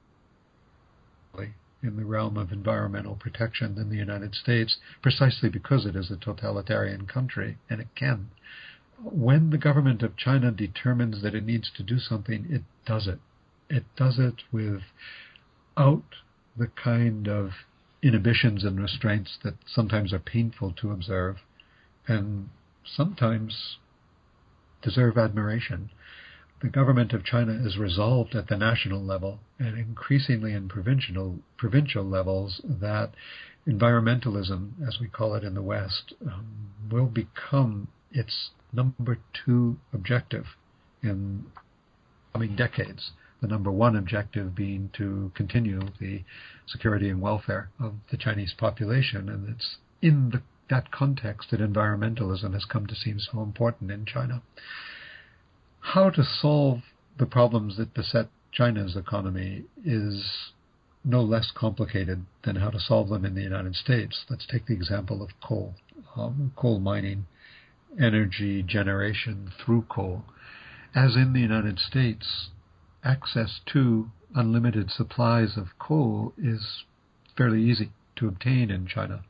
in 1.84 1.97
the 1.97 2.05
realm 2.05 2.36
of 2.36 2.51
environmental 2.51 3.15
protection 3.15 3.75
than 3.75 3.89
the 3.89 3.97
United 3.97 4.34
States, 4.34 4.77
precisely 5.03 5.49
because 5.49 5.86
it 5.86 5.95
is 5.95 6.10
a 6.10 6.15
totalitarian 6.15 7.05
country, 7.05 7.60
and 7.69 7.79
it 7.79 7.89
can. 7.93 8.31
When 9.03 9.51
the 9.51 9.60
government 9.60 10.01
of 10.01 10.17
China 10.17 10.49
determines 10.49 11.21
that 11.21 11.36
it 11.36 11.45
needs 11.45 11.69
to 11.77 11.84
do 11.84 11.99
something, 11.99 12.47
it 12.49 12.63
does 12.88 13.08
it. 13.08 13.19
It 13.69 13.84
does 13.95 14.17
it 14.17 14.41
without 14.51 16.05
the 16.58 16.68
kind 16.68 17.28
of 17.28 17.52
inhibitions 18.02 18.63
and 18.63 18.80
restraints 18.80 19.38
that 19.44 19.56
sometimes 19.65 20.13
are 20.13 20.20
painful 20.20 20.72
to 20.74 20.91
observe 20.91 21.38
and 22.08 22.50
sometimes 22.86 23.78
deserve 24.82 25.18
admiration 25.18 25.89
the 26.62 26.70
government 26.70 27.13
of 27.13 27.24
China 27.24 27.52
is 27.52 27.78
resolved 27.78 28.34
at 28.34 28.48
the 28.48 28.58
national 28.58 29.04
level 29.04 29.39
and 29.60 29.78
increasingly 29.78 30.54
in 30.54 30.68
provincial 30.70 31.39
provincial 31.58 32.04
levels 32.04 32.62
that 32.63 33.12
environmentalism, 33.68 34.72
as 34.88 34.98
we 35.00 35.08
call 35.08 35.36
it 35.36 35.44
in 35.44 35.54
the 35.54 35.62
West, 35.62 36.13
um, 36.26 36.72
will 36.91 37.08
become 37.08 37.88
its 38.12 38.52
number 38.72 39.18
two 39.46 39.78
objective 39.94 40.46
in 41.04 41.46
coming 42.34 42.56
decades. 42.56 43.12
The 43.41 43.48
number 43.48 43.71
one 43.71 43.95
objective 43.95 44.56
being 44.56 44.89
to 44.98 45.32
continue 45.36 45.82
the 46.00 46.24
security 46.67 47.10
and 47.10 47.21
welfare 47.21 47.69
of 47.80 47.95
the 48.10 48.17
Chinese 48.17 48.54
population, 48.58 49.30
and 49.30 49.50
it's 49.50 49.78
in 50.02 50.32
the, 50.32 50.41
that 50.69 50.91
context 50.91 51.52
that 51.52 51.60
environmentalism 51.60 52.54
has 52.54 52.65
come 52.65 52.88
to 52.88 52.95
seem 52.95 53.19
so 53.19 53.41
important 53.41 53.91
in 53.91 54.06
China 54.06 54.41
how 55.93 56.10
to 56.10 56.24
solve 56.24 56.80
the 57.19 57.26
problems 57.26 57.78
that 57.78 57.93
beset 57.93 58.28
China's 58.52 58.95
economy 58.95 59.63
is 59.84 60.52
no 61.04 61.21
less 61.21 61.52
complicated 61.56 62.26
than 62.43 62.56
how 62.56 62.69
to 62.71 62.80
solve 62.80 63.10
them 63.10 63.24
in 63.24 63.36
the 63.36 63.41
United 63.41 63.76
States. 63.76 64.26
Let's 64.30 64.48
take 64.48 64.65
the 64.65 64.74
example 64.74 65.21
of 65.21 65.30
coal, 65.43 65.76
um, 66.15 66.52
coal 66.56 66.80
mining, 66.80 67.28
energy 68.00 68.63
generation 68.63 69.52
through 69.63 69.84
coal. 69.84 70.24
As 70.95 71.15
in 71.15 71.34
the 71.34 71.41
United 71.41 71.78
States, 71.78 72.50
access 73.06 73.62
to 73.72 74.10
unlimited 74.34 74.89
supplies 74.89 75.56
of 75.56 75.78
coal 75.78 76.34
is 76.38 76.84
fairly 77.38 77.62
easy 77.62 77.91
to 78.15 78.28
obtain 78.28 78.72
in 78.72 78.88
China. 78.88 79.24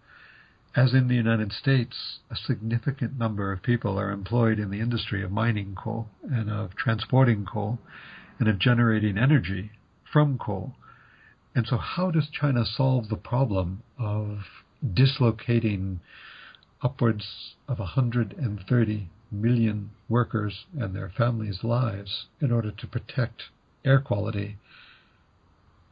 As 0.75 0.93
in 0.93 1.07
the 1.07 1.15
United 1.15 1.51
States, 1.51 2.19
a 2.31 2.35
significant 2.35 3.17
number 3.17 3.51
of 3.51 3.61
people 3.61 3.99
are 3.99 4.11
employed 4.11 4.59
in 4.59 4.71
the 4.71 4.79
industry 4.79 5.23
of 5.23 5.31
mining 5.31 5.75
coal 5.75 6.07
and 6.23 6.49
of 6.49 6.75
transporting 6.75 7.45
coal 7.45 7.79
and 8.39 8.47
of 8.47 8.59
generating 8.59 9.17
energy 9.17 9.71
from 10.11 10.37
coal. 10.37 10.75
And 11.53 11.67
so, 11.67 11.77
how 11.77 12.11
does 12.11 12.29
China 12.29 12.65
solve 12.65 13.09
the 13.09 13.15
problem 13.15 13.83
of 13.97 14.39
dislocating 14.93 16.01
upwards 16.81 17.55
of 17.67 17.79
130 17.79 19.09
million 19.31 19.89
workers 20.07 20.65
and 20.77 20.95
their 20.95 21.09
families' 21.09 21.63
lives 21.63 22.27
in 22.41 22.51
order 22.51 22.71
to 22.71 22.87
protect 22.87 23.43
air 23.85 23.99
quality 23.99 24.57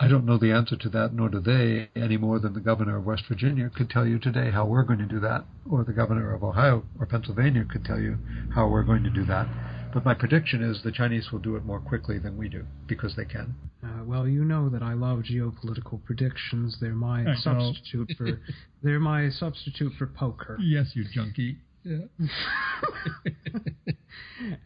I 0.03 0.09
don't 0.09 0.25
know 0.25 0.37
the 0.37 0.51
answer 0.51 0.75
to 0.75 0.89
that, 0.89 1.13
nor 1.13 1.29
do 1.29 1.39
they, 1.39 1.89
any 1.95 2.17
more 2.17 2.37
than 2.37 2.53
the 2.53 2.59
governor 2.59 2.97
of 2.97 3.05
West 3.05 3.23
Virginia 3.29 3.69
could 3.73 3.89
tell 3.89 4.05
you 4.05 4.19
today 4.19 4.51
how 4.51 4.65
we're 4.65 4.83
going 4.83 4.99
to 4.99 5.05
do 5.05 5.21
that, 5.21 5.45
or 5.69 5.85
the 5.85 5.93
governor 5.93 6.33
of 6.33 6.43
Ohio 6.43 6.83
or 6.99 7.05
Pennsylvania 7.05 7.63
could 7.63 7.85
tell 7.85 7.99
you 7.99 8.17
how 8.53 8.67
we're 8.67 8.83
going 8.83 9.03
to 9.03 9.09
do 9.09 9.23
that. 9.25 9.47
But 9.93 10.03
my 10.03 10.13
prediction 10.13 10.61
is 10.61 10.81
the 10.83 10.91
Chinese 10.91 11.31
will 11.31 11.39
do 11.39 11.55
it 11.55 11.63
more 11.63 11.79
quickly 11.79 12.17
than 12.17 12.37
we 12.37 12.49
do 12.49 12.65
because 12.87 13.15
they 13.15 13.23
can. 13.23 13.55
Uh, 13.81 14.03
well, 14.03 14.27
you 14.27 14.43
know 14.43 14.67
that 14.67 14.83
I 14.83 14.93
love 14.93 15.19
geopolitical 15.19 16.03
predictions. 16.03 16.77
They're 16.81 16.93
my 16.93 17.31
I 17.31 17.35
substitute 17.35 18.11
for 18.17 18.41
they're 18.83 18.99
my 18.99 19.29
substitute 19.29 19.93
for 19.97 20.07
poker. 20.07 20.57
Yes, 20.59 20.91
you 20.95 21.05
junkie. 21.13 21.59
Yeah. 21.85 21.99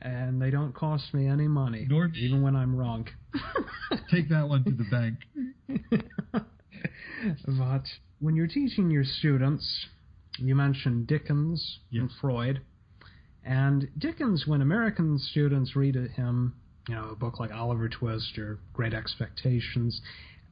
and 0.02 0.42
they 0.42 0.50
don't 0.50 0.74
cost 0.74 1.14
me 1.14 1.28
any 1.28 1.48
money, 1.48 1.86
Nor- 1.90 2.12
even 2.16 2.42
when 2.42 2.56
I'm 2.56 2.76
wrong. 2.76 3.08
Take 4.12 4.30
that 4.30 4.48
one 4.48 4.64
to 4.66 4.72
the 4.72 4.86
bank. 4.86 5.20
but 7.48 7.84
when 8.20 8.36
you're 8.36 8.48
teaching 8.48 8.90
your 8.90 9.04
students, 9.04 9.88
you 10.38 10.56
mentioned 10.56 11.08
Dickens 11.08 11.80
yes. 11.90 12.02
and 12.02 12.12
Freud. 12.22 12.62
And 13.44 13.88
Dickens, 13.98 14.46
when 14.46 14.62
American 14.62 15.18
students 15.20 15.76
read 15.76 15.96
him, 15.96 16.56
you 16.88 16.96
know, 16.96 17.10
a 17.12 17.16
book 17.16 17.40
like 17.40 17.52
Oliver 17.52 17.90
Twist 17.90 18.38
or 18.38 18.60
Great 18.74 18.94
Expectations, 18.94 20.02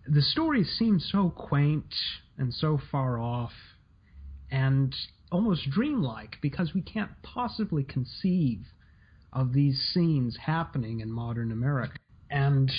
the 0.08 0.22
stories 0.22 0.74
seem 0.78 1.00
so 1.00 1.30
quaint 1.30 1.94
and 2.38 2.54
so 2.54 2.80
far 2.92 3.20
off. 3.20 3.52
And 4.52 4.96
almost 5.32 5.70
dreamlike 5.70 6.38
because 6.42 6.74
we 6.74 6.82
can't 6.82 7.12
possibly 7.24 7.84
conceive 7.84 8.62
of 9.36 9.54
these 9.54 9.78
scenes 9.94 10.38
happening 10.38 11.02
in 11.02 11.12
modern 11.12 11.52
America. 11.52 11.98
And 12.32 12.72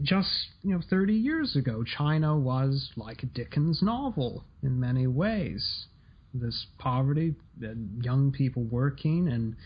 just 0.00 0.28
you 0.62 0.72
know 0.72 0.80
30 0.88 1.12
years 1.12 1.56
ago 1.56 1.84
China 1.84 2.38
was 2.38 2.90
like 2.96 3.22
a 3.22 3.26
Dickens 3.26 3.82
novel 3.82 4.44
in 4.62 4.80
many 4.80 5.06
ways. 5.06 5.86
This 6.32 6.66
poverty 6.78 7.34
young 8.00 8.32
people 8.32 8.62
working 8.62 9.26
in 9.26 9.56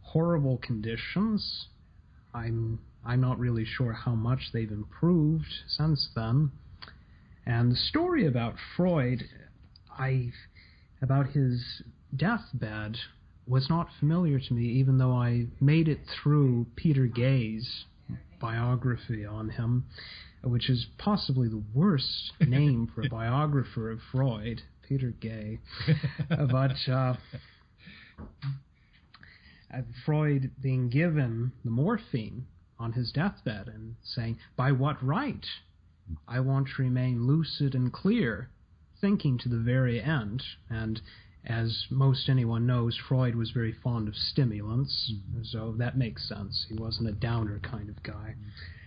horrible 0.00 0.58
conditions. 0.58 1.66
I'm 2.32 2.78
I'm 3.04 3.20
not 3.20 3.38
really 3.38 3.64
sure 3.66 3.92
how 3.92 4.14
much 4.14 4.50
they've 4.52 4.70
improved 4.70 5.52
since 5.66 6.08
then. 6.14 6.52
And 7.44 7.72
the 7.72 7.76
story 7.76 8.26
about 8.26 8.54
Freud 8.76 9.24
I 9.98 10.30
about 11.02 11.26
his 11.28 11.82
deathbed 12.16 12.96
was 13.46 13.68
not 13.68 13.88
familiar 13.98 14.40
to 14.40 14.54
me, 14.54 14.62
even 14.62 14.98
though 14.98 15.12
I 15.12 15.46
made 15.60 15.88
it 15.88 16.00
through 16.22 16.66
Peter 16.76 17.06
Gay's 17.06 17.84
biography 18.40 19.24
on 19.24 19.50
him, 19.50 19.86
which 20.42 20.68
is 20.68 20.86
possibly 20.98 21.48
the 21.48 21.62
worst 21.74 22.32
name 22.40 22.90
for 22.94 23.02
a 23.02 23.08
biographer 23.08 23.90
of 23.90 24.00
Freud, 24.12 24.62
Peter 24.88 25.10
Gay. 25.20 25.60
but 26.28 26.76
uh, 26.88 27.14
Freud 30.04 30.50
being 30.62 30.88
given 30.88 31.52
the 31.64 31.70
morphine 31.70 32.46
on 32.78 32.92
his 32.92 33.12
deathbed 33.12 33.68
and 33.68 33.96
saying, 34.02 34.38
By 34.56 34.72
what 34.72 35.02
right? 35.04 35.46
I 36.28 36.40
want 36.40 36.68
to 36.68 36.82
remain 36.82 37.26
lucid 37.26 37.74
and 37.74 37.92
clear 37.92 38.50
thinking 39.00 39.38
to 39.38 39.48
the 39.48 39.58
very 39.58 40.00
end. 40.00 40.42
And 40.68 41.00
as 41.46 41.86
most 41.90 42.28
anyone 42.28 42.66
knows, 42.66 42.96
Freud 43.08 43.34
was 43.34 43.50
very 43.50 43.72
fond 43.72 44.08
of 44.08 44.16
stimulants, 44.16 45.12
mm-hmm. 45.12 45.42
so 45.44 45.74
that 45.78 45.96
makes 45.96 46.26
sense. 46.28 46.66
He 46.68 46.74
wasn't 46.74 47.08
a 47.08 47.12
downer 47.12 47.60
kind 47.60 47.90
of 47.90 48.02
guy. 48.02 48.34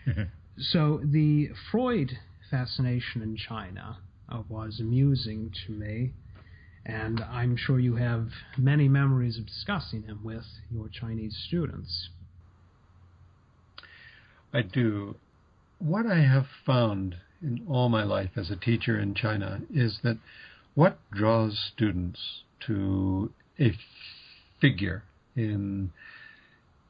so 0.58 1.00
the 1.04 1.50
Freud 1.72 2.18
fascination 2.50 3.22
in 3.22 3.38
China 3.38 3.98
uh, 4.30 4.42
was 4.50 4.80
amusing 4.80 5.52
to 5.66 5.72
me, 5.72 6.14
and 6.86 7.22
I'm 7.22 7.58
sure 7.58 7.80
you 7.80 7.96
have 7.96 8.30
many 8.58 8.88
memories 8.88 9.38
of 9.38 9.46
discussing 9.46 10.04
him 10.04 10.22
with 10.24 10.46
your 10.72 10.90
Chinese 10.90 11.38
students. 11.48 12.10
I 14.54 14.62
do. 14.64 15.16
what 15.78 16.08
I 16.08 16.22
have 16.22 16.48
found 16.66 17.18
in 17.44 17.64
all 17.70 17.90
my 17.90 18.04
life 18.04 18.32
as 18.36 18.50
a 18.50 18.56
teacher 18.56 18.98
in 19.00 19.14
China 19.14 19.62
is 19.72 20.00
that 20.02 20.18
what 20.74 20.98
draws 21.12 21.60
students 21.74 22.42
to 22.66 23.32
a 23.60 23.74
figure 24.60 25.04
in 25.36 25.92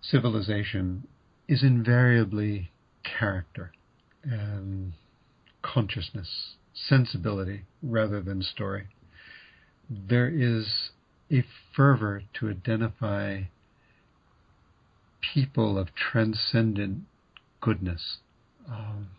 civilization 0.01 1.07
is 1.47 1.63
invariably 1.63 2.71
character 3.03 3.71
and 4.23 4.93
consciousness, 5.61 6.55
sensibility 6.73 7.63
rather 7.81 8.21
than 8.21 8.41
story. 8.41 8.87
There 9.89 10.29
is 10.29 10.91
a 11.31 11.43
fervor 11.75 12.23
to 12.39 12.49
identify 12.49 13.43
people 15.33 15.77
of 15.77 15.89
transcendent 15.95 17.03
goodness. 17.61 18.17
Um, 18.69 19.09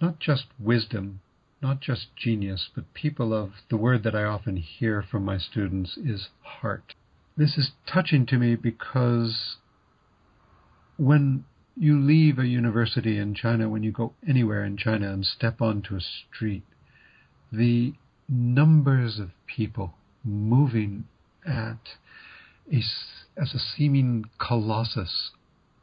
not 0.00 0.18
just 0.18 0.44
wisdom, 0.58 1.20
not 1.62 1.80
just 1.80 2.14
genius, 2.16 2.68
but 2.74 2.92
people 2.94 3.32
of 3.32 3.52
the 3.70 3.76
word 3.76 4.02
that 4.04 4.14
I 4.14 4.24
often 4.24 4.56
hear 4.56 5.02
from 5.02 5.24
my 5.24 5.38
students 5.38 5.96
is 5.96 6.28
heart. 6.42 6.94
This 7.36 7.56
is 7.56 7.72
touching 7.86 8.26
to 8.26 8.38
me 8.38 8.56
because 8.56 9.56
when 10.96 11.44
you 11.76 11.98
leave 12.00 12.38
a 12.38 12.46
university 12.46 13.18
in 13.18 13.34
China, 13.34 13.68
when 13.68 13.82
you 13.82 13.92
go 13.92 14.14
anywhere 14.26 14.64
in 14.64 14.76
China 14.76 15.12
and 15.12 15.24
step 15.24 15.60
onto 15.60 15.96
a 15.96 16.00
street, 16.00 16.62
the 17.52 17.94
numbers 18.28 19.18
of 19.18 19.30
people 19.46 19.94
moving 20.24 21.04
at 21.46 21.78
a, 22.72 22.82
as 23.36 23.54
a 23.54 23.58
seeming 23.58 24.24
colossus, 24.38 25.30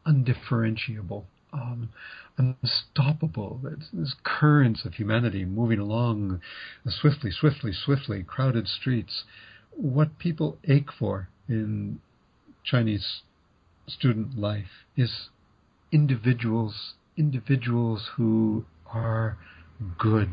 undifferentiable, 0.05 1.25
um, 1.53 1.89
unstoppable. 2.37 3.61
There's 3.63 4.15
currents 4.23 4.85
of 4.85 4.95
humanity 4.95 5.45
moving 5.45 5.79
along 5.79 6.41
swiftly, 6.87 7.31
swiftly, 7.31 7.71
swiftly, 7.73 8.23
crowded 8.23 8.67
streets. 8.67 9.23
What 9.71 10.17
people 10.17 10.57
ache 10.67 10.91
for 10.97 11.29
in 11.47 11.99
Chinese 12.63 13.21
student 13.87 14.37
life 14.37 14.85
is 14.95 15.29
individuals, 15.91 16.93
individuals 17.17 18.09
who 18.15 18.65
are 18.91 19.37
good, 19.97 20.29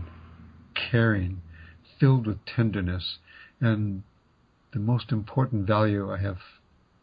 caring, 0.75 1.43
filled 1.99 2.27
with 2.27 2.39
tenderness, 2.47 3.19
and 3.61 4.03
the 4.73 4.79
most 4.79 5.11
important 5.11 5.67
value 5.67 6.11
I 6.11 6.19
have 6.19 6.39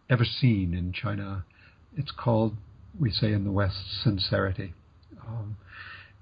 ever 0.10 0.24
seen 0.26 0.74
in 0.74 0.94
China. 0.94 1.44
It's 1.96 2.12
called, 2.12 2.56
we 3.00 3.12
say 3.12 3.32
in 3.32 3.44
the 3.44 3.52
West, 3.52 4.04
sincerity. 4.04 4.74
Um, 5.28 5.58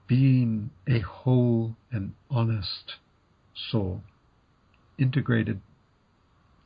being 0.07 0.71
a 0.87 0.99
whole 0.99 1.75
and 1.91 2.13
honest 2.29 2.95
soul, 3.71 4.01
integrated, 4.97 5.61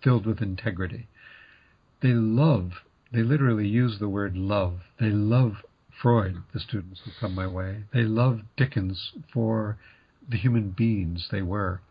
filled 0.04 0.26
with 0.26 0.42
integrity. 0.42 1.08
They 2.02 2.14
love, 2.14 2.72
they 3.12 3.24
literally 3.24 3.68
use 3.68 4.00
the 4.00 4.10
word 4.10 4.36
love. 4.36 4.82
They 5.00 5.10
love 5.10 5.64
Freud, 6.02 6.44
the 6.54 6.60
students 6.60 7.02
who 7.04 7.12
come 7.20 7.36
my 7.36 7.48
way. 7.48 7.84
They 7.94 8.04
love 8.04 8.42
Dickens 8.56 9.12
for 9.34 9.78
the 10.30 10.38
human 10.38 10.70
beings 10.72 11.28
they 11.32 11.42
were 11.42 11.82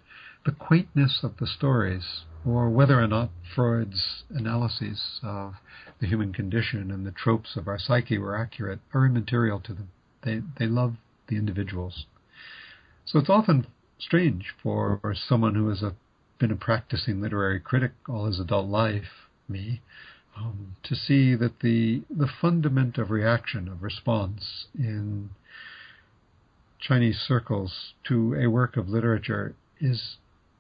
the 0.45 0.53
quaintness 0.53 1.21
of 1.23 1.37
the 1.39 1.47
stories, 1.47 2.23
or 2.47 2.71
whether 2.71 3.01
or 3.01 3.07
not 3.07 3.31
Freud's 3.55 4.25
analyses 4.31 5.21
of 5.23 5.55
the 6.01 6.07
human 6.07 6.33
condition 6.33 6.91
and 6.91 7.07
the 7.07 7.11
tropes 7.11 7.57
of 7.57 7.69
our 7.69 7.79
psyche 7.79 8.19
were 8.19 8.37
accurate, 8.37 8.81
are 8.95 9.07
immaterial 9.07 9.61
to 9.61 9.75
them. 9.75 9.91
They 10.23 10.43
they 10.59 10.67
love 10.67 10.95
the 11.29 11.37
individuals. 11.37 12.07
So 13.05 13.19
it's 13.19 13.31
often 13.31 13.67
strange 13.99 14.55
for 14.63 15.01
someone 15.29 15.55
who 15.55 15.69
has 15.69 15.83
a, 15.83 15.95
been 16.39 16.51
a 16.51 16.57
practicing 16.57 17.21
literary 17.21 17.61
critic 17.61 17.93
all 18.09 18.27
his 18.27 18.41
adult 18.41 18.69
life, 18.69 19.29
me, 19.49 19.81
um, 20.37 20.77
to 20.85 20.95
see 20.95 21.35
that 21.35 21.61
the 21.61 22.03
the 22.09 22.29
fundament 22.41 22.97
of 22.97 23.11
reaction 23.11 23.69
of 23.69 23.83
response 23.83 24.67
in 24.79 25.31
Chinese 26.79 27.19
circles 27.19 27.93
to 28.05 28.35
a 28.35 28.47
work 28.47 28.77
of 28.77 28.89
literature 28.89 29.55
is 29.81 30.17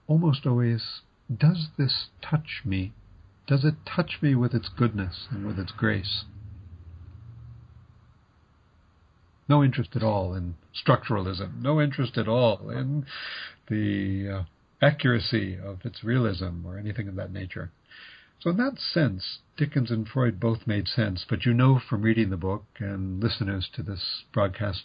almost 0.09 0.47
always, 0.47 1.03
does 1.35 1.69
this 1.79 2.07
touch 2.21 2.63
me? 2.65 2.93
Does 3.47 3.65
it 3.65 3.75
touch 3.87 4.19
me 4.21 4.35
with 4.35 4.55
its 4.55 4.69
goodness 4.69 5.29
and 5.31 5.47
with 5.47 5.59
its 5.59 5.71
grace? 5.71 6.25
No 9.49 9.63
interest 9.63 9.91
at 9.95 10.03
all 10.03 10.35
in 10.35 10.57
structuralism, 10.75 11.63
no 11.63 11.81
interest 11.81 12.19
at 12.19 12.29
all 12.29 12.69
in 12.71 13.07
the 13.71 14.29
uh, 14.29 14.43
accuracy 14.83 15.59
of 15.59 15.79
its 15.85 16.05
realism 16.05 16.67
or 16.67 16.79
anything 16.79 17.09
of 17.09 17.15
that 17.17 17.33
nature. 17.33 17.71
So, 18.41 18.51
in 18.51 18.57
that 18.59 18.79
sense, 18.79 19.41
Dickens 19.57 19.91
and 19.91 20.07
Freud 20.07 20.39
both 20.39 20.65
made 20.65 20.87
sense, 20.87 21.27
but 21.29 21.45
you 21.45 21.53
know 21.53 21.81
from 21.81 22.03
reading 22.03 22.31
the 22.31 22.37
book, 22.37 22.67
and 22.79 23.21
listeners 23.21 23.69
to 23.73 23.83
this 23.83 24.23
broadcast 24.33 24.85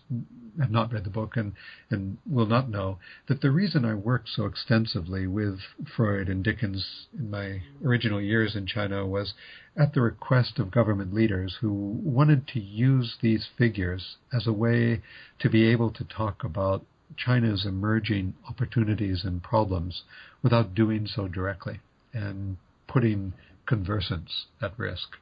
have 0.59 0.71
not 0.71 0.91
read 0.91 1.03
the 1.03 1.11
book 1.11 1.37
and, 1.37 1.53
and 1.91 2.17
will 2.25 2.47
not 2.47 2.67
know, 2.67 2.97
that 3.27 3.41
the 3.41 3.51
reason 3.51 3.85
I 3.85 3.93
worked 3.93 4.29
so 4.29 4.45
extensively 4.45 5.27
with 5.27 5.59
Freud 5.95 6.29
and 6.29 6.43
Dickens 6.43 7.05
in 7.15 7.29
my 7.29 7.61
original 7.85 8.19
years 8.19 8.55
in 8.55 8.65
China 8.65 9.05
was 9.05 9.35
at 9.77 9.93
the 9.93 10.01
request 10.01 10.57
of 10.57 10.71
government 10.71 11.13
leaders 11.13 11.57
who 11.61 11.71
wanted 11.71 12.47
to 12.47 12.59
use 12.59 13.17
these 13.21 13.45
figures 13.55 14.17
as 14.33 14.47
a 14.47 14.51
way 14.53 15.03
to 15.37 15.47
be 15.47 15.67
able 15.67 15.91
to 15.91 16.03
talk 16.03 16.43
about 16.43 16.83
China's 17.15 17.67
emerging 17.67 18.33
opportunities 18.49 19.23
and 19.23 19.43
problems 19.43 20.01
without 20.41 20.73
doing 20.73 21.05
so 21.05 21.27
directly. 21.27 21.81
And 22.13 22.57
putting 22.93 23.33
conversants 23.65 24.45
at 24.61 24.71
risk. 24.77 25.17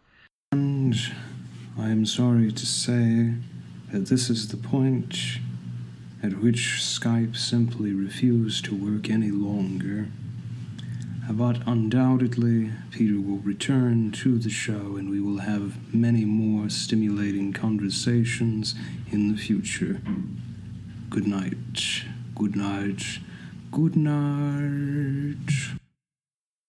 And 0.52 0.94
I 1.80 1.88
am 1.88 2.06
sorry 2.06 2.52
to 2.52 2.66
say 2.66 3.36
that 3.94 4.08
this 4.08 4.30
is 4.30 4.50
the 4.50 4.58
point 4.58 5.18
at 6.22 6.42
which 6.42 6.82
Skype 6.82 7.38
simply 7.38 7.94
refused 7.94 8.66
to 8.66 8.76
work 8.76 9.10
any 9.10 9.32
longer. 9.32 10.08
But 11.30 11.66
undoubtedly, 11.66 12.72
Peter 12.92 13.22
will 13.22 13.38
return 13.38 14.12
to 14.24 14.38
the 14.38 14.50
show 14.50 14.98
and 14.98 15.10
we 15.10 15.22
will 15.22 15.40
have 15.40 15.94
many 15.94 16.26
more 16.26 16.70
stimulating 16.70 17.54
conversations 17.54 18.76
in 19.10 19.32
the 19.32 19.38
future. 19.38 20.02
Good 21.10 21.26
night. 21.26 22.04
Good 22.36 22.58
night. 22.58 23.20
Good 23.72 23.96
night. 23.96 25.80